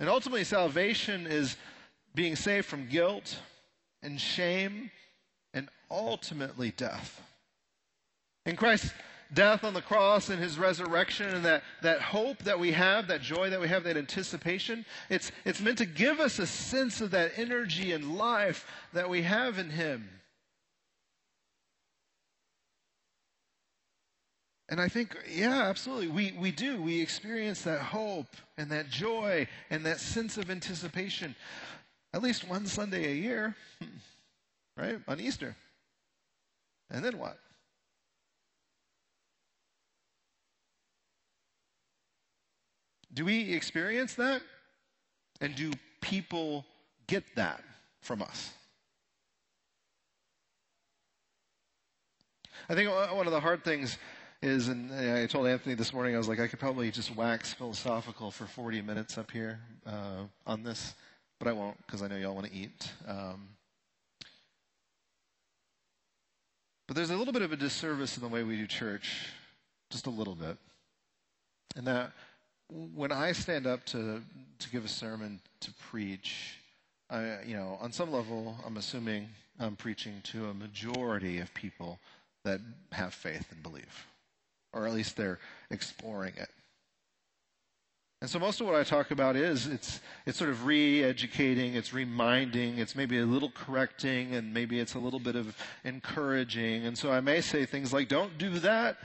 And 0.00 0.08
ultimately, 0.08 0.42
salvation 0.42 1.28
is 1.28 1.56
being 2.16 2.34
saved 2.34 2.66
from 2.66 2.88
guilt 2.88 3.38
and 4.02 4.20
shame 4.20 4.90
and 5.54 5.68
ultimately 5.88 6.72
death. 6.72 7.22
In 8.46 8.56
Christ's 8.56 8.92
death 9.34 9.64
on 9.64 9.74
the 9.74 9.82
cross 9.82 10.28
and 10.28 10.40
his 10.40 10.58
resurrection 10.58 11.28
and 11.34 11.44
that, 11.44 11.64
that 11.82 12.00
hope 12.00 12.38
that 12.44 12.58
we 12.58 12.72
have, 12.72 13.08
that 13.08 13.20
joy 13.20 13.50
that 13.50 13.60
we 13.60 13.68
have, 13.68 13.84
that 13.84 13.96
anticipation, 13.96 14.86
it's, 15.10 15.32
it's 15.44 15.60
meant 15.60 15.78
to 15.78 15.86
give 15.86 16.20
us 16.20 16.38
a 16.38 16.46
sense 16.46 17.00
of 17.00 17.10
that 17.10 17.32
energy 17.36 17.92
and 17.92 18.16
life 18.16 18.66
that 18.92 19.10
we 19.10 19.22
have 19.22 19.58
in 19.58 19.70
him. 19.70 20.08
And 24.68 24.80
I 24.80 24.88
think, 24.88 25.16
yeah, 25.32 25.62
absolutely. 25.62 26.08
We, 26.08 26.32
we 26.38 26.50
do. 26.50 26.80
We 26.80 27.00
experience 27.00 27.62
that 27.62 27.80
hope 27.80 28.36
and 28.56 28.70
that 28.70 28.88
joy 28.88 29.46
and 29.70 29.84
that 29.86 30.00
sense 30.00 30.38
of 30.38 30.50
anticipation 30.50 31.36
at 32.16 32.22
least 32.22 32.48
one 32.48 32.66
Sunday 32.66 33.12
a 33.12 33.14
year, 33.14 33.54
right? 34.76 34.98
On 35.06 35.20
Easter. 35.20 35.54
And 36.90 37.04
then 37.04 37.18
what? 37.18 37.38
Do 43.16 43.24
we 43.24 43.54
experience 43.54 44.14
that? 44.14 44.42
And 45.40 45.56
do 45.56 45.72
people 46.02 46.66
get 47.06 47.24
that 47.34 47.64
from 48.00 48.22
us? 48.22 48.52
I 52.68 52.74
think 52.74 52.90
one 52.90 53.26
of 53.26 53.32
the 53.32 53.40
hard 53.40 53.64
things 53.64 53.96
is, 54.42 54.68
and 54.68 54.92
I 54.92 55.26
told 55.26 55.46
Anthony 55.46 55.74
this 55.74 55.94
morning, 55.94 56.14
I 56.14 56.18
was 56.18 56.28
like, 56.28 56.40
I 56.40 56.46
could 56.46 56.58
probably 56.58 56.90
just 56.90 57.16
wax 57.16 57.54
philosophical 57.54 58.30
for 58.30 58.44
40 58.44 58.82
minutes 58.82 59.16
up 59.16 59.30
here 59.30 59.60
uh, 59.86 60.24
on 60.46 60.62
this, 60.62 60.94
but 61.38 61.48
I 61.48 61.52
won't 61.52 61.78
because 61.86 62.02
I 62.02 62.08
know 62.08 62.16
y'all 62.16 62.34
want 62.34 62.48
to 62.48 62.52
eat. 62.52 62.92
Um, 63.08 63.48
but 66.86 66.96
there's 66.96 67.10
a 67.10 67.16
little 67.16 67.32
bit 67.32 67.42
of 67.42 67.52
a 67.52 67.56
disservice 67.56 68.16
in 68.18 68.22
the 68.22 68.28
way 68.28 68.42
we 68.42 68.56
do 68.56 68.66
church, 68.66 69.28
just 69.90 70.06
a 70.06 70.10
little 70.10 70.34
bit. 70.34 70.58
And 71.76 71.86
that 71.86 72.12
when 72.68 73.12
I 73.12 73.32
stand 73.32 73.66
up 73.66 73.84
to, 73.86 74.22
to 74.58 74.70
give 74.70 74.84
a 74.84 74.88
sermon, 74.88 75.40
to 75.60 75.72
preach, 75.90 76.58
I, 77.10 77.42
you 77.46 77.56
know, 77.56 77.78
on 77.80 77.92
some 77.92 78.10
level, 78.10 78.56
I'm 78.66 78.76
assuming 78.76 79.28
I'm 79.60 79.76
preaching 79.76 80.20
to 80.24 80.46
a 80.46 80.54
majority 80.54 81.38
of 81.38 81.52
people 81.54 81.98
that 82.44 82.60
have 82.92 83.14
faith 83.14 83.46
and 83.50 83.62
believe, 83.62 84.06
or 84.72 84.86
at 84.86 84.92
least 84.92 85.16
they're 85.16 85.38
exploring 85.70 86.34
it. 86.36 86.48
And 88.22 88.30
so 88.30 88.38
most 88.38 88.60
of 88.60 88.66
what 88.66 88.76
I 88.76 88.82
talk 88.82 89.10
about 89.10 89.36
is 89.36 89.66
it's 89.66 90.00
it's 90.24 90.38
sort 90.38 90.48
of 90.48 90.64
re-educating, 90.64 91.74
it's 91.74 91.92
reminding, 91.92 92.78
it's 92.78 92.96
maybe 92.96 93.18
a 93.18 93.26
little 93.26 93.50
correcting, 93.50 94.34
and 94.34 94.54
maybe 94.54 94.80
it's 94.80 94.94
a 94.94 94.98
little 94.98 95.20
bit 95.20 95.36
of 95.36 95.54
encouraging. 95.84 96.86
And 96.86 96.96
so 96.96 97.12
I 97.12 97.20
may 97.20 97.42
say 97.42 97.66
things 97.66 97.92
like, 97.92 98.08
"Don't 98.08 98.38
do 98.38 98.58
that, 98.60 98.96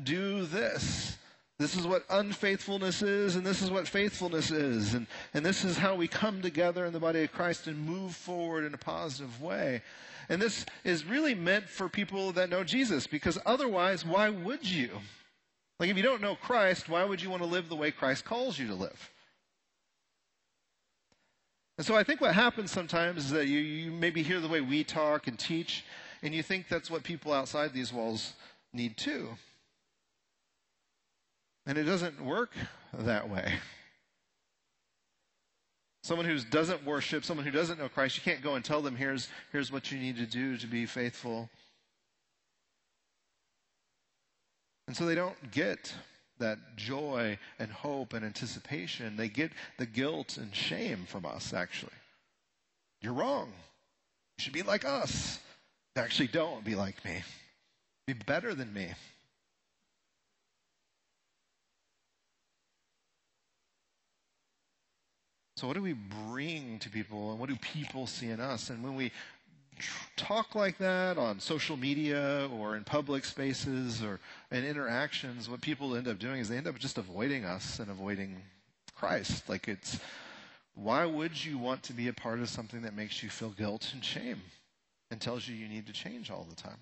do 0.00 0.46
this." 0.46 1.16
This 1.60 1.76
is 1.76 1.86
what 1.86 2.06
unfaithfulness 2.08 3.02
is, 3.02 3.36
and 3.36 3.44
this 3.44 3.60
is 3.60 3.70
what 3.70 3.86
faithfulness 3.86 4.50
is. 4.50 4.94
And, 4.94 5.06
and 5.34 5.44
this 5.44 5.62
is 5.62 5.76
how 5.76 5.94
we 5.94 6.08
come 6.08 6.40
together 6.40 6.86
in 6.86 6.94
the 6.94 6.98
body 6.98 7.22
of 7.22 7.32
Christ 7.32 7.66
and 7.66 7.78
move 7.86 8.16
forward 8.16 8.64
in 8.64 8.72
a 8.72 8.78
positive 8.78 9.42
way. 9.42 9.82
And 10.30 10.40
this 10.40 10.64
is 10.84 11.04
really 11.04 11.34
meant 11.34 11.68
for 11.68 11.90
people 11.90 12.32
that 12.32 12.48
know 12.48 12.64
Jesus, 12.64 13.06
because 13.06 13.38
otherwise, 13.44 14.06
why 14.06 14.30
would 14.30 14.66
you? 14.66 14.88
Like, 15.78 15.90
if 15.90 15.98
you 15.98 16.02
don't 16.02 16.22
know 16.22 16.34
Christ, 16.34 16.88
why 16.88 17.04
would 17.04 17.20
you 17.20 17.28
want 17.28 17.42
to 17.42 17.48
live 17.48 17.68
the 17.68 17.76
way 17.76 17.90
Christ 17.90 18.24
calls 18.24 18.58
you 18.58 18.66
to 18.68 18.74
live? 18.74 19.10
And 21.76 21.86
so 21.86 21.94
I 21.94 22.04
think 22.04 22.22
what 22.22 22.34
happens 22.34 22.70
sometimes 22.70 23.26
is 23.26 23.30
that 23.32 23.48
you, 23.48 23.58
you 23.58 23.90
maybe 23.90 24.22
hear 24.22 24.40
the 24.40 24.48
way 24.48 24.62
we 24.62 24.82
talk 24.82 25.26
and 25.26 25.38
teach, 25.38 25.84
and 26.22 26.34
you 26.34 26.42
think 26.42 26.68
that's 26.68 26.90
what 26.90 27.02
people 27.02 27.34
outside 27.34 27.74
these 27.74 27.92
walls 27.92 28.32
need 28.72 28.96
too. 28.96 29.36
And 31.70 31.78
it 31.78 31.84
doesn't 31.84 32.20
work 32.20 32.50
that 32.92 33.30
way. 33.30 33.54
Someone 36.02 36.26
who 36.26 36.36
doesn't 36.40 36.84
worship, 36.84 37.24
someone 37.24 37.46
who 37.46 37.52
doesn't 37.52 37.78
know 37.78 37.88
Christ, 37.88 38.16
you 38.16 38.24
can't 38.24 38.42
go 38.42 38.56
and 38.56 38.64
tell 38.64 38.82
them, 38.82 38.96
here's, 38.96 39.28
here's 39.52 39.70
what 39.70 39.92
you 39.92 39.98
need 40.00 40.16
to 40.16 40.26
do 40.26 40.56
to 40.56 40.66
be 40.66 40.84
faithful. 40.84 41.48
And 44.88 44.96
so 44.96 45.06
they 45.06 45.14
don't 45.14 45.52
get 45.52 45.94
that 46.40 46.58
joy 46.74 47.38
and 47.60 47.70
hope 47.70 48.14
and 48.14 48.24
anticipation. 48.24 49.16
They 49.16 49.28
get 49.28 49.52
the 49.78 49.86
guilt 49.86 50.38
and 50.38 50.52
shame 50.52 51.04
from 51.06 51.24
us, 51.24 51.54
actually. 51.54 51.92
You're 53.00 53.12
wrong. 53.12 53.52
You 54.38 54.42
should 54.42 54.54
be 54.54 54.62
like 54.62 54.84
us. 54.84 55.38
Actually, 55.94 56.28
don't 56.32 56.64
be 56.64 56.74
like 56.74 57.04
me. 57.04 57.22
Be 58.08 58.14
better 58.14 58.56
than 58.56 58.74
me. 58.74 58.88
So, 65.60 65.66
what 65.66 65.76
do 65.76 65.82
we 65.82 65.92
bring 65.92 66.78
to 66.78 66.88
people, 66.88 67.32
and 67.32 67.38
what 67.38 67.50
do 67.50 67.56
people 67.56 68.06
see 68.06 68.30
in 68.30 68.40
us? 68.40 68.70
And 68.70 68.82
when 68.82 68.96
we 68.96 69.12
talk 70.16 70.54
like 70.54 70.78
that 70.78 71.18
on 71.18 71.38
social 71.38 71.76
media 71.76 72.48
or 72.50 72.76
in 72.76 72.84
public 72.84 73.26
spaces 73.26 74.02
or 74.02 74.20
in 74.50 74.64
interactions, 74.64 75.50
what 75.50 75.60
people 75.60 75.94
end 75.96 76.08
up 76.08 76.18
doing 76.18 76.40
is 76.40 76.48
they 76.48 76.56
end 76.56 76.66
up 76.66 76.78
just 76.78 76.96
avoiding 76.96 77.44
us 77.44 77.78
and 77.78 77.90
avoiding 77.90 78.40
Christ. 78.94 79.50
Like 79.50 79.68
it's, 79.68 80.00
why 80.76 81.04
would 81.04 81.44
you 81.44 81.58
want 81.58 81.82
to 81.82 81.92
be 81.92 82.08
a 82.08 82.14
part 82.14 82.40
of 82.40 82.48
something 82.48 82.80
that 82.80 82.96
makes 82.96 83.22
you 83.22 83.28
feel 83.28 83.50
guilt 83.50 83.90
and 83.92 84.02
shame 84.02 84.40
and 85.10 85.20
tells 85.20 85.46
you 85.46 85.54
you 85.54 85.68
need 85.68 85.86
to 85.88 85.92
change 85.92 86.30
all 86.30 86.46
the 86.48 86.56
time? 86.56 86.78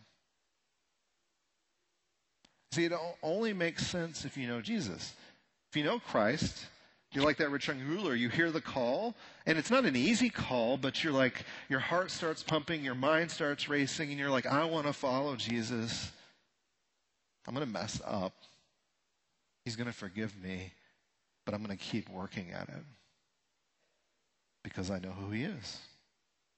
See, 2.70 2.84
it 2.84 2.92
only 3.24 3.52
makes 3.52 3.88
sense 3.88 4.24
if 4.24 4.36
you 4.36 4.46
know 4.46 4.60
Jesus. 4.60 5.14
If 5.68 5.76
you 5.76 5.82
know 5.82 5.98
Christ, 5.98 6.66
you're 7.12 7.24
like 7.24 7.38
that 7.38 7.50
rich 7.50 7.68
young 7.68 7.80
ruler. 7.86 8.14
You 8.14 8.28
hear 8.28 8.50
the 8.50 8.60
call, 8.60 9.14
and 9.46 9.56
it's 9.56 9.70
not 9.70 9.86
an 9.86 9.96
easy 9.96 10.28
call, 10.28 10.76
but 10.76 11.02
you're 11.02 11.12
like, 11.12 11.44
your 11.68 11.80
heart 11.80 12.10
starts 12.10 12.42
pumping, 12.42 12.84
your 12.84 12.94
mind 12.94 13.30
starts 13.30 13.68
racing, 13.68 14.10
and 14.10 14.18
you're 14.18 14.30
like, 14.30 14.46
I 14.46 14.64
want 14.66 14.86
to 14.86 14.92
follow 14.92 15.34
Jesus. 15.34 16.10
I'm 17.46 17.54
going 17.54 17.66
to 17.66 17.72
mess 17.72 18.00
up. 18.04 18.34
He's 19.64 19.74
going 19.74 19.86
to 19.86 19.92
forgive 19.92 20.36
me, 20.42 20.74
but 21.46 21.54
I'm 21.54 21.62
going 21.62 21.76
to 21.76 21.82
keep 21.82 22.10
working 22.10 22.50
at 22.52 22.68
it 22.68 22.84
because 24.62 24.90
I 24.90 24.98
know 24.98 25.10
who 25.10 25.30
He 25.30 25.44
is, 25.44 25.78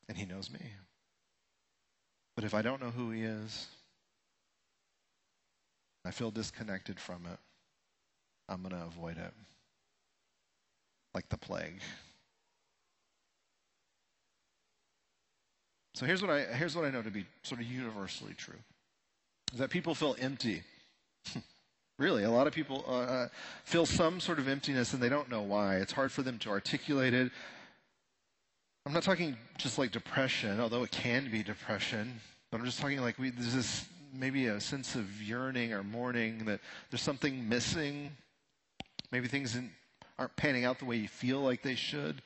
and 0.08 0.18
He 0.18 0.26
knows 0.26 0.50
me. 0.50 0.64
But 2.34 2.44
if 2.44 2.54
I 2.54 2.62
don't 2.62 2.82
know 2.82 2.90
who 2.90 3.12
He 3.12 3.22
is, 3.22 3.68
I 6.04 6.10
feel 6.10 6.32
disconnected 6.32 6.98
from 6.98 7.26
it, 7.32 7.38
I'm 8.48 8.62
going 8.62 8.74
to 8.74 8.84
avoid 8.84 9.16
it 9.16 9.32
like 11.14 11.28
the 11.28 11.38
plague. 11.38 11.80
So 15.94 16.06
here's 16.06 16.22
what 16.22 16.30
I 16.30 16.40
here's 16.44 16.74
what 16.74 16.84
I 16.84 16.90
know 16.90 17.02
to 17.02 17.10
be 17.10 17.26
sort 17.42 17.60
of 17.60 17.66
universally 17.66 18.34
true: 18.34 18.58
is 19.52 19.58
that 19.58 19.70
people 19.70 19.94
feel 19.94 20.16
empty. 20.18 20.62
really, 21.98 22.24
a 22.24 22.30
lot 22.30 22.46
of 22.46 22.54
people 22.54 22.84
uh, 22.88 22.92
uh, 22.92 23.28
feel 23.64 23.84
some 23.84 24.20
sort 24.20 24.38
of 24.38 24.48
emptiness 24.48 24.94
and 24.94 25.02
they 25.02 25.08
don't 25.08 25.30
know 25.30 25.42
why. 25.42 25.76
It's 25.76 25.92
hard 25.92 26.10
for 26.10 26.22
them 26.22 26.38
to 26.38 26.50
articulate 26.50 27.12
it. 27.12 27.30
I'm 28.86 28.94
not 28.94 29.02
talking 29.02 29.36
just 29.58 29.78
like 29.78 29.92
depression, 29.92 30.58
although 30.58 30.82
it 30.82 30.90
can 30.90 31.30
be 31.30 31.42
depression. 31.42 32.20
But 32.50 32.60
I'm 32.60 32.66
just 32.66 32.80
talking 32.80 33.00
like 33.00 33.18
we, 33.18 33.30
there's 33.30 33.54
this 33.54 33.84
maybe 34.12 34.46
a 34.46 34.60
sense 34.60 34.94
of 34.94 35.22
yearning 35.22 35.72
or 35.72 35.84
mourning 35.84 36.46
that 36.46 36.60
there's 36.90 37.02
something 37.02 37.48
missing. 37.48 38.10
Maybe 39.12 39.28
things 39.28 39.56
aren't 40.20 40.36
panning 40.36 40.66
out 40.66 40.78
the 40.78 40.84
way 40.84 40.96
you 40.96 41.08
feel 41.08 41.40
like 41.40 41.62
they 41.62 41.74
should. 41.74 42.20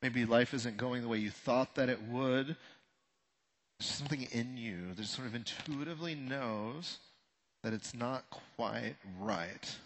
Maybe 0.00 0.24
life 0.24 0.54
isn't 0.54 0.78
going 0.78 1.02
the 1.02 1.08
way 1.08 1.18
you 1.18 1.30
thought 1.30 1.74
that 1.74 1.90
it 1.90 2.02
would. 2.08 2.56
There's 3.78 3.90
something 3.90 4.26
in 4.32 4.56
you 4.56 4.94
that 4.94 5.04
sort 5.04 5.28
of 5.28 5.34
intuitively 5.34 6.14
knows 6.14 6.98
that 7.62 7.74
it's 7.74 7.94
not 7.94 8.24
quite 8.56 8.94
right. 9.20 9.76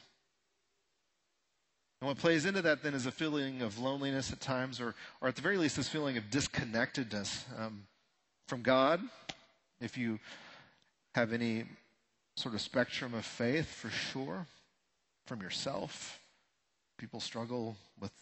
And 2.01 2.07
what 2.07 2.19
plays 2.19 2.47
into 2.47 2.63
that 2.63 2.85
then 2.85 2.95
is 2.95 3.07
a 3.07 3.11
feeling 3.11 3.61
of 3.61 3.81
loneliness 3.81 4.33
at 4.33 4.41
times, 4.41 4.81
or, 4.81 4.95
or 5.21 5.27
at 5.27 5.35
the 5.35 5.43
very 5.43 5.59
least, 5.59 5.77
this 5.77 5.89
feeling 5.89 6.17
of 6.17 6.31
disconnectedness 6.31 7.45
um, 7.59 7.83
from 8.47 8.63
God. 8.63 9.01
If 9.81 9.99
you 9.99 10.21
have 11.17 11.33
any 11.33 11.65
sort 12.37 12.55
of 12.55 12.61
spectrum 12.61 13.15
of 13.15 13.25
faith, 13.25 13.67
for 13.67 13.91
sure, 13.91 14.47
from 15.27 15.41
yourself. 15.41 16.21
People 16.99 17.21
struggle 17.21 17.77
with 18.01 18.13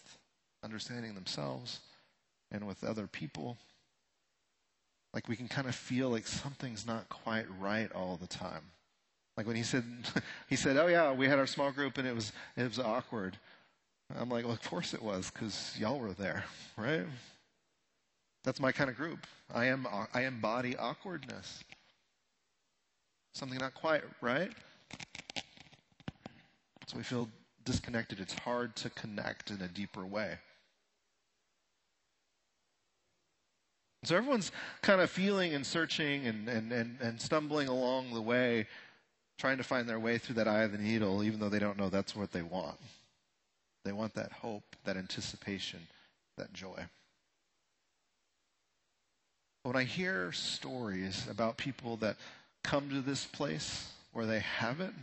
understanding 0.63 1.15
themselves 1.15 1.81
and 2.53 2.67
with 2.67 2.85
other 2.85 3.07
people. 3.07 3.57
Like 5.13 5.29
we 5.29 5.37
can 5.37 5.49
kind 5.49 5.67
of 5.67 5.75
feel 5.75 6.11
like 6.11 6.27
something's 6.27 6.87
not 6.87 7.09
quite 7.09 7.47
right 7.59 7.91
all 7.93 8.19
the 8.21 8.27
time. 8.27 8.63
Like 9.37 9.47
when 9.47 9.57
he 9.57 9.63
said, 9.63 9.85
he 10.49 10.57
said, 10.57 10.77
"Oh 10.77 10.87
yeah, 10.87 11.13
we 11.13 11.27
had 11.27 11.39
our 11.39 11.47
small 11.47 11.73
group 11.73 11.99
and 11.99 12.07
it 12.07 12.15
was 12.15 12.33
it 12.57 12.65
was 12.65 12.79
awkward." 12.79 13.39
I'm 14.15 14.29
like, 14.29 14.45
"Well, 14.45 14.55
of 14.55 14.63
course 14.63 14.95
it 14.95 15.03
was, 15.03 15.31
because 15.31 15.75
y'all 15.79 15.99
were 15.99 16.13
there, 16.13 16.45
right?" 16.77 17.07
That's 18.45 18.61
my 18.61 18.73
kind 18.73 18.89
of 18.89 18.97
group. 18.97 19.27
I 19.53 19.67
am 19.67 19.87
I 20.15 20.23
embody 20.23 20.77
awkwardness. 20.77 21.65
Something 23.35 23.59
not 23.59 23.75
quite 23.75 24.03
right. 24.21 24.53
So 26.87 26.97
we 26.97 27.03
feel 27.03 27.29
disconnected. 27.67 28.19
It's 28.21 28.33
hard 28.33 28.75
to 28.77 28.89
connect 28.89 29.51
in 29.51 29.61
a 29.61 29.69
deeper 29.69 30.07
way. 30.07 30.39
So 34.05 34.17
everyone's 34.17 34.53
kind 34.83 35.01
of 35.01 35.11
feeling 35.11 35.53
and 35.53 35.67
searching 35.67 36.27
and, 36.27 36.49
and, 36.49 36.73
and, 36.73 36.97
and 37.01 37.21
stumbling 37.21 37.69
along 37.69 38.15
the 38.15 38.23
way, 38.23 38.69
trying 39.37 39.59
to 39.59 39.65
find 39.65 39.89
their 39.89 39.99
way 39.99 40.17
through 40.17 40.37
that 40.37 40.49
eye 40.49 40.63
of 40.63 40.73
the 40.73 40.79
needle, 40.79 41.25
even 41.25 41.41
though 41.41 41.49
they 41.49 41.59
don't 41.59 41.77
know 41.77 41.91
that's 41.91 42.15
what 42.15 42.33
they 42.33 42.43
want. 42.43 42.79
They 43.85 43.93
want 43.93 44.15
that 44.15 44.33
hope, 44.33 44.77
that 44.85 44.97
anticipation, 44.97 45.81
that 46.39 46.53
joy. 46.53 46.87
When 49.65 49.77
I 49.77 49.83
hear 49.83 50.31
stories 50.31 51.27
about 51.29 51.57
people 51.57 51.97
that 51.97 52.17
come 52.63 52.89
to 52.91 53.01
this 53.01 53.25
place 53.25 53.91
where 54.13 54.27
they 54.27 54.41
haven't, 54.41 54.95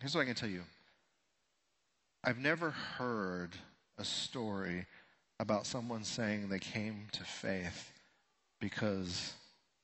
here's 0.00 0.14
what 0.14 0.22
I 0.22 0.24
can 0.24 0.34
tell 0.34 0.48
you 0.48 0.62
I've 2.24 2.38
never 2.38 2.70
heard 2.70 3.50
a 3.98 4.04
story 4.04 4.86
about 5.38 5.66
someone 5.66 6.04
saying 6.04 6.48
they 6.48 6.58
came 6.58 7.06
to 7.12 7.24
faith 7.24 7.92
because 8.60 9.32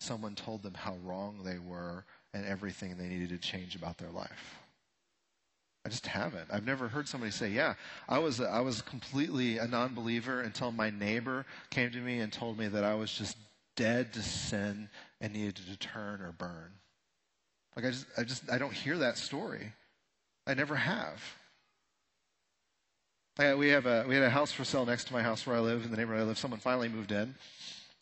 someone 0.01 0.35
told 0.35 0.63
them 0.63 0.75
how 0.75 0.97
wrong 1.03 1.41
they 1.45 1.59
were 1.59 2.05
and 2.35 2.45
everything 2.45 2.97
they 2.97 3.09
needed 3.09 3.31
to 3.31 3.39
change 3.39 3.75
about 3.75 3.97
their 3.97 4.11
life. 4.11 4.59
I 5.87 5.89
just 5.89 6.07
haven't. 6.07 6.49
I've 6.53 6.67
never 6.67 6.89
heard 6.89 7.09
somebody 7.09 7.31
say, 7.31 7.49
"Yeah, 7.49 7.75
I 8.09 8.19
was 8.19 8.41
I 8.41 8.61
was 8.61 8.83
completely 8.83 9.59
a 9.59 9.69
non-believer 9.69 10.41
until 10.43 10.73
my 10.73 10.91
neighbor 10.91 11.47
came 11.71 11.91
to 11.93 11.99
me 11.99 12.19
and 12.21 12.33
told 12.33 12.59
me 12.59 12.67
that 12.69 12.83
I 12.85 12.95
was 12.95 13.13
just 13.13 13.37
dead 13.77 14.13
to 14.15 14.23
sin 14.23 14.91
and 15.21 15.33
needed 15.33 15.57
to 15.57 15.77
turn 15.79 16.21
or 16.21 16.33
burn." 16.33 16.73
Like 17.77 17.85
I 17.85 17.91
just 17.91 18.07
I 18.19 18.25
just 18.25 18.51
I 18.51 18.59
don't 18.59 18.73
hear 18.73 18.99
that 18.99 19.17
story. 19.17 19.73
I 20.47 20.55
never 20.55 20.77
have. 20.77 21.21
I, 23.39 23.55
we 23.55 23.69
have 23.69 23.87
a 23.87 24.05
we 24.09 24.15
had 24.15 24.25
a 24.25 24.31
house 24.31 24.53
for 24.53 24.65
sale 24.65 24.87
next 24.87 25.09
to 25.09 25.13
my 25.13 25.23
house 25.23 25.47
where 25.47 25.57
I 25.57 25.61
live 25.61 25.85
in 25.85 25.91
the 25.91 25.97
neighborhood 25.97 26.23
I 26.23 26.27
live. 26.27 26.39
Someone 26.39 26.61
finally 26.61 26.89
moved 26.89 27.13
in, 27.13 27.35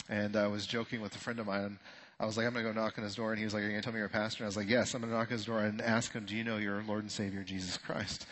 and 0.08 0.36
I 0.36 0.46
was 0.46 0.66
joking 0.66 1.00
with 1.00 1.14
a 1.16 1.18
friend 1.18 1.40
of 1.40 1.46
mine. 1.46 1.78
I 2.20 2.26
was 2.26 2.36
like, 2.36 2.46
I'm 2.46 2.52
going 2.52 2.64
to 2.64 2.72
go 2.72 2.80
knock 2.80 2.96
on 2.96 3.04
his 3.04 3.16
door. 3.16 3.30
And 3.30 3.38
he 3.38 3.44
was 3.44 3.54
like, 3.54 3.62
Are 3.62 3.66
you 3.66 3.72
going 3.72 3.82
to 3.82 3.84
tell 3.84 3.92
me 3.92 3.98
you're 3.98 4.06
a 4.06 4.10
pastor? 4.10 4.44
And 4.44 4.46
I 4.46 4.48
was 4.48 4.56
like, 4.56 4.68
Yes, 4.68 4.94
I'm 4.94 5.00
going 5.00 5.12
to 5.12 5.18
knock 5.18 5.28
on 5.28 5.32
his 5.32 5.44
door 5.44 5.60
and 5.60 5.80
ask 5.80 6.12
him, 6.12 6.24
Do 6.24 6.36
you 6.36 6.44
know 6.44 6.58
your 6.58 6.82
Lord 6.86 7.02
and 7.02 7.10
Savior, 7.10 7.42
Jesus 7.42 7.76
Christ? 7.76 8.26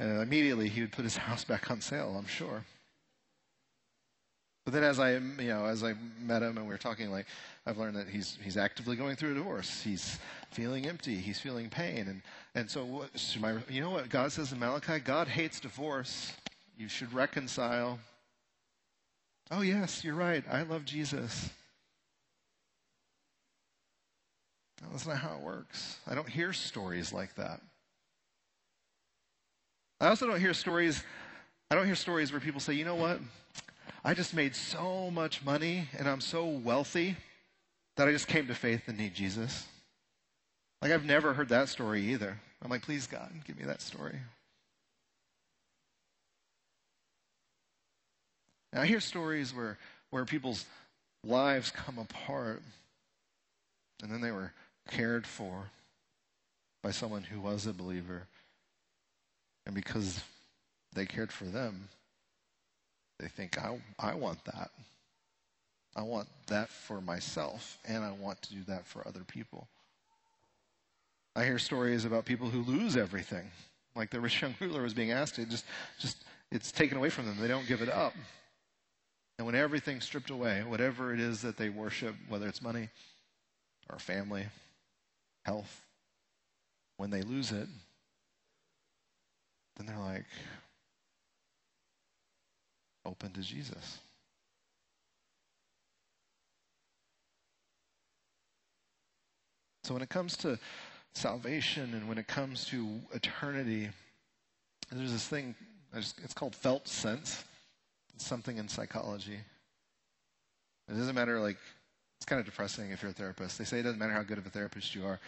And 0.00 0.22
immediately 0.22 0.68
he 0.68 0.80
would 0.80 0.92
put 0.92 1.04
his 1.04 1.16
house 1.28 1.44
back 1.44 1.70
on 1.70 1.80
sale, 1.80 2.16
I'm 2.18 2.26
sure. 2.26 2.64
But 4.64 4.72
then 4.72 4.82
as 4.82 4.98
I, 4.98 5.12
you 5.12 5.48
know, 5.48 5.66
as 5.66 5.84
I 5.84 5.94
met 6.20 6.42
him 6.42 6.56
and 6.56 6.66
we 6.66 6.72
were 6.72 6.78
talking, 6.78 7.10
like, 7.10 7.26
I've 7.66 7.76
learned 7.76 7.96
that 7.96 8.08
he's, 8.08 8.38
he's 8.42 8.56
actively 8.56 8.96
going 8.96 9.14
through 9.14 9.32
a 9.32 9.34
divorce. 9.34 9.82
He's 9.82 10.18
feeling 10.50 10.86
empty. 10.86 11.16
He's 11.16 11.38
feeling 11.38 11.68
pain. 11.68 12.08
And, 12.08 12.22
and 12.54 12.70
so, 12.70 12.84
what, 12.84 13.10
my, 13.40 13.56
you 13.68 13.82
know 13.82 13.90
what 13.90 14.08
God 14.08 14.32
says 14.32 14.52
in 14.52 14.58
Malachi? 14.58 15.00
God 15.00 15.28
hates 15.28 15.60
divorce. 15.60 16.32
You 16.78 16.88
should 16.88 17.12
reconcile. 17.12 17.98
Oh, 19.50 19.60
yes, 19.60 20.02
you're 20.02 20.14
right. 20.14 20.42
I 20.50 20.62
love 20.62 20.86
Jesus. 20.86 21.50
No, 24.82 24.88
that's 24.90 25.06
not 25.06 25.18
how 25.18 25.36
it 25.36 25.42
works. 25.42 25.98
I 26.06 26.14
don't 26.14 26.28
hear 26.28 26.52
stories 26.52 27.12
like 27.12 27.34
that. 27.36 27.60
I 30.00 30.08
also 30.08 30.26
don't 30.26 30.40
hear 30.40 30.52
stories, 30.52 31.02
I 31.70 31.74
don't 31.74 31.86
hear 31.86 31.94
stories 31.94 32.32
where 32.32 32.40
people 32.40 32.60
say, 32.60 32.74
you 32.74 32.84
know 32.84 32.96
what? 32.96 33.20
I 34.04 34.12
just 34.12 34.34
made 34.34 34.54
so 34.54 35.10
much 35.10 35.42
money 35.44 35.88
and 35.98 36.06
I'm 36.06 36.20
so 36.20 36.46
wealthy 36.46 37.16
that 37.96 38.06
I 38.06 38.12
just 38.12 38.28
came 38.28 38.46
to 38.48 38.54
faith 38.54 38.82
and 38.86 38.98
need 38.98 39.14
Jesus. 39.14 39.66
Like, 40.82 40.92
I've 40.92 41.06
never 41.06 41.32
heard 41.32 41.48
that 41.48 41.70
story 41.70 42.12
either. 42.12 42.38
I'm 42.60 42.70
like, 42.70 42.82
please, 42.82 43.06
God, 43.06 43.30
give 43.46 43.58
me 43.58 43.64
that 43.64 43.80
story. 43.80 44.18
Now, 48.74 48.82
I 48.82 48.86
hear 48.86 49.00
stories 49.00 49.54
where, 49.54 49.78
where 50.10 50.26
people's 50.26 50.66
lives 51.24 51.70
come 51.70 51.98
apart 51.98 52.62
and 54.02 54.12
then 54.12 54.20
they 54.20 54.32
were 54.32 54.52
cared 54.90 55.26
for 55.26 55.70
by 56.82 56.90
someone 56.90 57.22
who 57.22 57.40
was 57.40 57.66
a 57.66 57.72
believer. 57.72 58.26
And 59.64 59.74
because 59.74 60.20
they 60.92 61.06
cared 61.06 61.32
for 61.32 61.44
them, 61.44 61.88
they 63.18 63.28
think, 63.28 63.58
I, 63.58 63.78
I 63.98 64.14
want 64.14 64.44
that. 64.46 64.70
I 65.96 66.02
want 66.02 66.28
that 66.48 66.68
for 66.68 67.00
myself, 67.00 67.78
and 67.86 68.04
I 68.04 68.10
want 68.12 68.42
to 68.42 68.54
do 68.54 68.64
that 68.64 68.86
for 68.86 69.06
other 69.06 69.22
people. 69.26 69.68
I 71.36 71.44
hear 71.44 71.58
stories 71.58 72.04
about 72.04 72.24
people 72.24 72.48
who 72.48 72.62
lose 72.62 72.96
everything. 72.96 73.44
Like 73.94 74.10
the 74.10 74.20
rich 74.20 74.42
young 74.42 74.54
ruler 74.60 74.82
was 74.82 74.94
being 74.94 75.12
asked, 75.12 75.38
it 75.38 75.48
just, 75.48 75.64
just 75.98 76.24
it's 76.50 76.72
taken 76.72 76.96
away 76.96 77.10
from 77.10 77.26
them. 77.26 77.36
They 77.40 77.48
don't 77.48 77.66
give 77.66 77.82
it 77.82 77.88
up. 77.88 78.12
And 79.38 79.46
when 79.46 79.54
everything's 79.54 80.04
stripped 80.04 80.30
away, 80.30 80.62
whatever 80.66 81.12
it 81.12 81.20
is 81.20 81.42
that 81.42 81.56
they 81.56 81.68
worship, 81.68 82.14
whether 82.28 82.48
it's 82.48 82.62
money 82.62 82.88
or 83.90 83.98
family, 83.98 84.46
health, 85.44 85.84
when 86.96 87.10
they 87.10 87.22
lose 87.22 87.50
it, 87.50 87.68
then 89.76 89.86
they're 89.86 89.98
like, 89.98 90.24
open 93.04 93.30
to 93.32 93.40
Jesus. 93.40 93.98
So 99.84 99.92
when 99.92 100.02
it 100.02 100.08
comes 100.08 100.36
to 100.38 100.58
salvation 101.14 101.92
and 101.92 102.08
when 102.08 102.16
it 102.16 102.26
comes 102.26 102.64
to 102.66 102.88
eternity, 103.12 103.90
there's 104.90 105.12
this 105.12 105.28
thing, 105.28 105.54
it's 105.94 106.34
called 106.34 106.54
felt 106.54 106.88
sense. 106.88 107.44
It's 108.14 108.26
something 108.26 108.56
in 108.56 108.68
psychology. 108.68 109.38
It 110.88 110.96
doesn't 110.96 111.14
matter, 111.14 111.40
like, 111.40 111.58
it's 112.16 112.26
kind 112.26 112.40
of 112.40 112.46
depressing 112.46 112.92
if 112.92 113.02
you're 113.02 113.10
a 113.10 113.14
therapist. 113.14 113.58
They 113.58 113.64
say 113.64 113.80
it 113.80 113.82
doesn't 113.82 113.98
matter 113.98 114.12
how 114.12 114.22
good 114.22 114.38
of 114.38 114.46
a 114.46 114.50
therapist 114.50 114.94
you 114.94 115.04
are. 115.04 115.20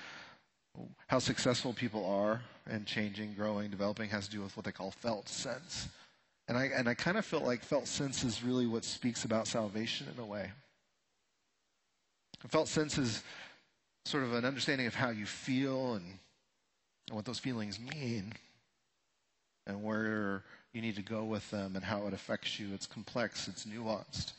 How 1.08 1.18
successful 1.18 1.72
people 1.72 2.06
are 2.06 2.40
in 2.70 2.84
changing, 2.84 3.34
growing, 3.34 3.70
developing 3.70 4.10
has 4.10 4.26
to 4.26 4.30
do 4.30 4.42
with 4.42 4.56
what 4.56 4.64
they 4.64 4.72
call 4.72 4.90
felt 4.90 5.28
sense. 5.28 5.88
And 6.48 6.56
I, 6.56 6.66
and 6.66 6.88
I 6.88 6.94
kind 6.94 7.16
of 7.16 7.24
felt 7.24 7.42
like 7.42 7.62
felt 7.62 7.88
sense 7.88 8.22
is 8.22 8.42
really 8.42 8.66
what 8.66 8.84
speaks 8.84 9.24
about 9.24 9.48
salvation 9.48 10.06
in 10.14 10.22
a 10.22 10.26
way. 10.26 10.50
Felt 12.48 12.68
sense 12.68 12.98
is 12.98 13.24
sort 14.04 14.22
of 14.22 14.34
an 14.34 14.44
understanding 14.44 14.86
of 14.86 14.94
how 14.94 15.10
you 15.10 15.26
feel 15.26 15.94
and, 15.94 16.04
and 17.08 17.16
what 17.16 17.24
those 17.24 17.40
feelings 17.40 17.80
mean 17.80 18.32
and 19.66 19.82
where 19.82 20.44
you 20.72 20.80
need 20.80 20.94
to 20.94 21.02
go 21.02 21.24
with 21.24 21.50
them 21.50 21.74
and 21.74 21.84
how 21.84 22.06
it 22.06 22.14
affects 22.14 22.60
you. 22.60 22.68
It's 22.72 22.86
complex, 22.86 23.48
it's 23.48 23.64
nuanced. 23.64 24.32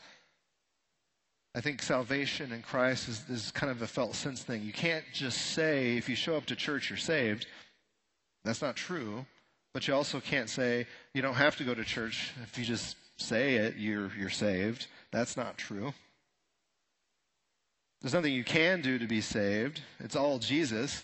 I 1.53 1.59
think 1.59 1.81
salvation 1.81 2.51
in 2.51 2.61
Christ 2.61 3.09
is, 3.09 3.25
is 3.29 3.51
kind 3.51 3.71
of 3.71 3.81
a 3.81 3.87
felt 3.87 4.15
sense 4.15 4.43
thing. 4.43 4.61
You 4.61 4.71
can't 4.71 5.03
just 5.11 5.53
say, 5.53 5.97
if 5.97 6.07
you 6.07 6.15
show 6.15 6.37
up 6.37 6.45
to 6.45 6.55
church, 6.55 6.89
you're 6.89 6.97
saved. 6.97 7.47
That's 8.45 8.61
not 8.61 8.75
true. 8.75 9.25
But 9.77 9.87
you 9.87 9.93
also 9.93 10.19
can't 10.19 10.49
say 10.49 10.87
you 11.13 11.21
don't 11.21 11.35
have 11.35 11.55
to 11.57 11.63
go 11.63 11.75
to 11.75 11.83
church. 11.83 12.31
If 12.41 12.57
you 12.57 12.65
just 12.65 12.95
say 13.17 13.57
it, 13.57 13.75
you're, 13.77 14.09
you're 14.19 14.31
saved. 14.31 14.87
That's 15.11 15.37
not 15.37 15.55
true. 15.55 15.93
There's 18.01 18.15
nothing 18.15 18.33
you 18.33 18.43
can 18.43 18.81
do 18.81 18.97
to 18.97 19.05
be 19.05 19.21
saved. 19.21 19.81
It's 19.99 20.15
all 20.15 20.39
Jesus. 20.39 21.03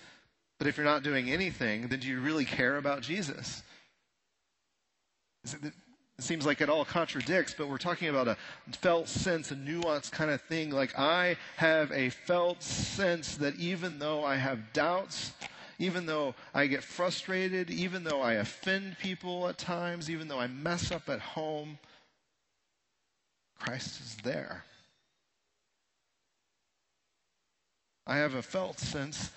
But 0.58 0.66
if 0.66 0.76
you're 0.76 0.88
not 0.88 1.04
doing 1.04 1.30
anything, 1.30 1.88
then 1.88 2.00
do 2.00 2.08
you 2.08 2.20
really 2.20 2.46
care 2.46 2.78
about 2.78 3.04
Jesus? 3.04 3.62
It 5.44 5.74
seems 6.18 6.44
like 6.44 6.60
it 6.60 6.68
all 6.68 6.84
contradicts, 6.84 7.54
but 7.56 7.70
we're 7.70 7.78
talking 7.78 8.10
about 8.10 8.28
a 8.28 8.38
felt 8.82 9.08
sense, 9.08 9.52
a 9.52 9.56
nuanced 9.56 10.12
kind 10.12 10.32
of 10.32 10.42
thing. 10.42 10.72
Like, 10.72 10.98
I 10.98 11.38
have 11.58 11.92
a 11.92 12.10
felt 12.10 12.64
sense 12.64 13.36
that 13.36 13.56
even 13.58 14.00
though 14.00 14.24
I 14.24 14.38
have 14.38 14.74
doubts, 14.74 15.34
even 15.84 16.06
though 16.06 16.34
I 16.54 16.68
get 16.68 16.82
frustrated, 16.82 17.70
even 17.70 18.06
though 18.06 18.22
I 18.22 18.34
offend 18.34 18.98
people 19.00 19.50
at 19.50 19.58
times, 19.58 20.10
even 20.10 20.30
though 20.30 20.40
I 20.40 20.48
mess 20.48 20.92
up 20.92 21.10
at 21.10 21.20
home, 21.20 21.78
Christ 23.60 24.00
is 24.00 24.16
there. 24.24 24.64
I 28.08 28.18
have 28.18 28.34
a 28.34 28.42
felt 28.42 28.80
sense 28.80 29.32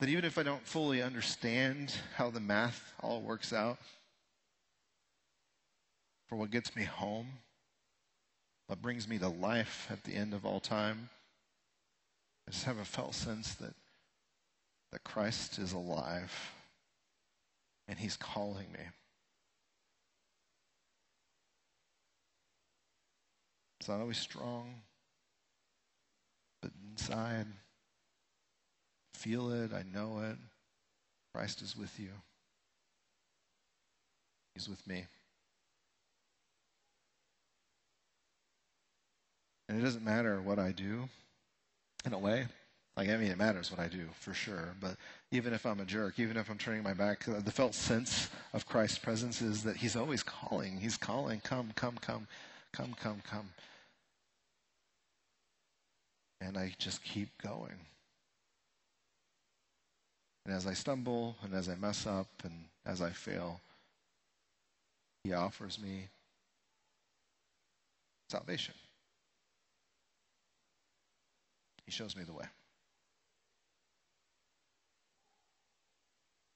that 0.00 0.08
even 0.08 0.24
if 0.24 0.38
I 0.38 0.42
don't 0.42 0.66
fully 0.66 1.02
understand 1.02 1.94
how 2.16 2.30
the 2.30 2.40
math 2.40 2.92
all 3.00 3.20
works 3.20 3.52
out, 3.52 3.78
for 6.26 6.34
what 6.34 6.50
gets 6.50 6.74
me 6.74 6.82
home, 6.82 7.28
what 8.66 8.82
brings 8.82 9.06
me 9.06 9.18
to 9.18 9.28
life 9.28 9.86
at 9.88 10.02
the 10.02 10.14
end 10.14 10.34
of 10.34 10.44
all 10.44 10.60
time, 10.60 11.10
I 12.46 12.50
just 12.50 12.64
have 12.64 12.78
a 12.78 12.84
felt 12.84 13.14
sense 13.14 13.54
that, 13.54 13.74
that 14.92 15.04
Christ 15.04 15.58
is 15.58 15.72
alive 15.72 16.32
and 17.86 17.98
he's 17.98 18.16
calling 18.16 18.70
me. 18.72 18.80
It's 23.80 23.88
not 23.88 24.00
always 24.00 24.18
strong, 24.18 24.82
but 26.60 26.70
inside, 26.90 27.46
feel 29.14 29.50
it, 29.52 29.72
I 29.72 29.84
know 29.94 30.20
it. 30.28 30.36
Christ 31.34 31.62
is 31.62 31.76
with 31.76 31.98
you. 31.98 32.10
He's 34.54 34.68
with 34.68 34.84
me. 34.86 35.06
And 39.68 39.78
it 39.78 39.84
doesn't 39.84 40.04
matter 40.04 40.40
what 40.40 40.58
I 40.58 40.72
do, 40.72 41.08
in 42.04 42.12
a 42.12 42.18
way. 42.18 42.46
Like, 42.98 43.10
I 43.10 43.16
mean, 43.16 43.30
it 43.30 43.38
matters 43.38 43.70
what 43.70 43.78
I 43.78 43.86
do, 43.86 44.08
for 44.18 44.34
sure. 44.34 44.74
But 44.80 44.96
even 45.30 45.52
if 45.52 45.64
I'm 45.64 45.78
a 45.78 45.84
jerk, 45.84 46.18
even 46.18 46.36
if 46.36 46.50
I'm 46.50 46.58
turning 46.58 46.82
my 46.82 46.94
back, 46.94 47.28
uh, 47.28 47.38
the 47.38 47.52
felt 47.52 47.72
sense 47.72 48.28
of 48.52 48.66
Christ's 48.66 48.98
presence 48.98 49.40
is 49.40 49.62
that 49.62 49.76
He's 49.76 49.94
always 49.94 50.24
calling. 50.24 50.78
He's 50.78 50.96
calling, 50.96 51.38
come, 51.38 51.70
come, 51.76 51.96
come, 52.00 52.26
come, 52.72 52.96
come, 53.00 53.22
come. 53.24 53.50
And 56.40 56.58
I 56.58 56.74
just 56.80 57.04
keep 57.04 57.28
going. 57.40 57.78
And 60.44 60.52
as 60.52 60.66
I 60.66 60.72
stumble, 60.72 61.36
and 61.44 61.54
as 61.54 61.68
I 61.68 61.76
mess 61.76 62.04
up, 62.04 62.26
and 62.42 62.64
as 62.84 63.00
I 63.00 63.10
fail, 63.10 63.60
He 65.22 65.32
offers 65.32 65.78
me 65.80 66.08
salvation. 68.28 68.74
He 71.86 71.92
shows 71.92 72.16
me 72.16 72.24
the 72.24 72.32
way. 72.32 72.46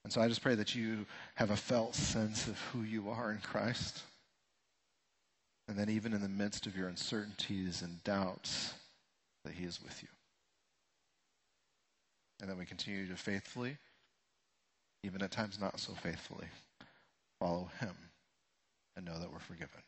And 0.04 0.12
so 0.12 0.20
I 0.20 0.28
just 0.28 0.42
pray 0.42 0.54
that 0.56 0.74
you 0.74 1.06
have 1.36 1.50
a 1.50 1.56
felt 1.56 1.94
sense 1.94 2.48
of 2.48 2.58
who 2.72 2.82
you 2.82 3.10
are 3.10 3.30
in 3.30 3.38
Christ. 3.38 4.02
And 5.68 5.78
then, 5.78 5.88
even 5.88 6.12
in 6.12 6.20
the 6.20 6.28
midst 6.28 6.66
of 6.66 6.76
your 6.76 6.88
uncertainties 6.88 7.82
and 7.82 8.02
doubts, 8.02 8.74
that 9.44 9.54
He 9.54 9.64
is 9.64 9.80
with 9.82 10.02
you. 10.02 10.08
And 12.40 12.50
that 12.50 12.58
we 12.58 12.64
continue 12.64 13.06
to 13.06 13.16
faithfully, 13.16 13.78
even 15.04 15.22
at 15.22 15.30
times 15.30 15.60
not 15.60 15.78
so 15.78 15.92
faithfully, 15.92 16.48
follow 17.38 17.70
Him 17.80 17.94
and 18.96 19.06
know 19.06 19.18
that 19.20 19.32
we're 19.32 19.38
forgiven. 19.38 19.82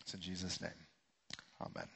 It's 0.00 0.14
in 0.14 0.20
Jesus' 0.20 0.60
name. 0.60 0.70
Amen. 1.60 1.88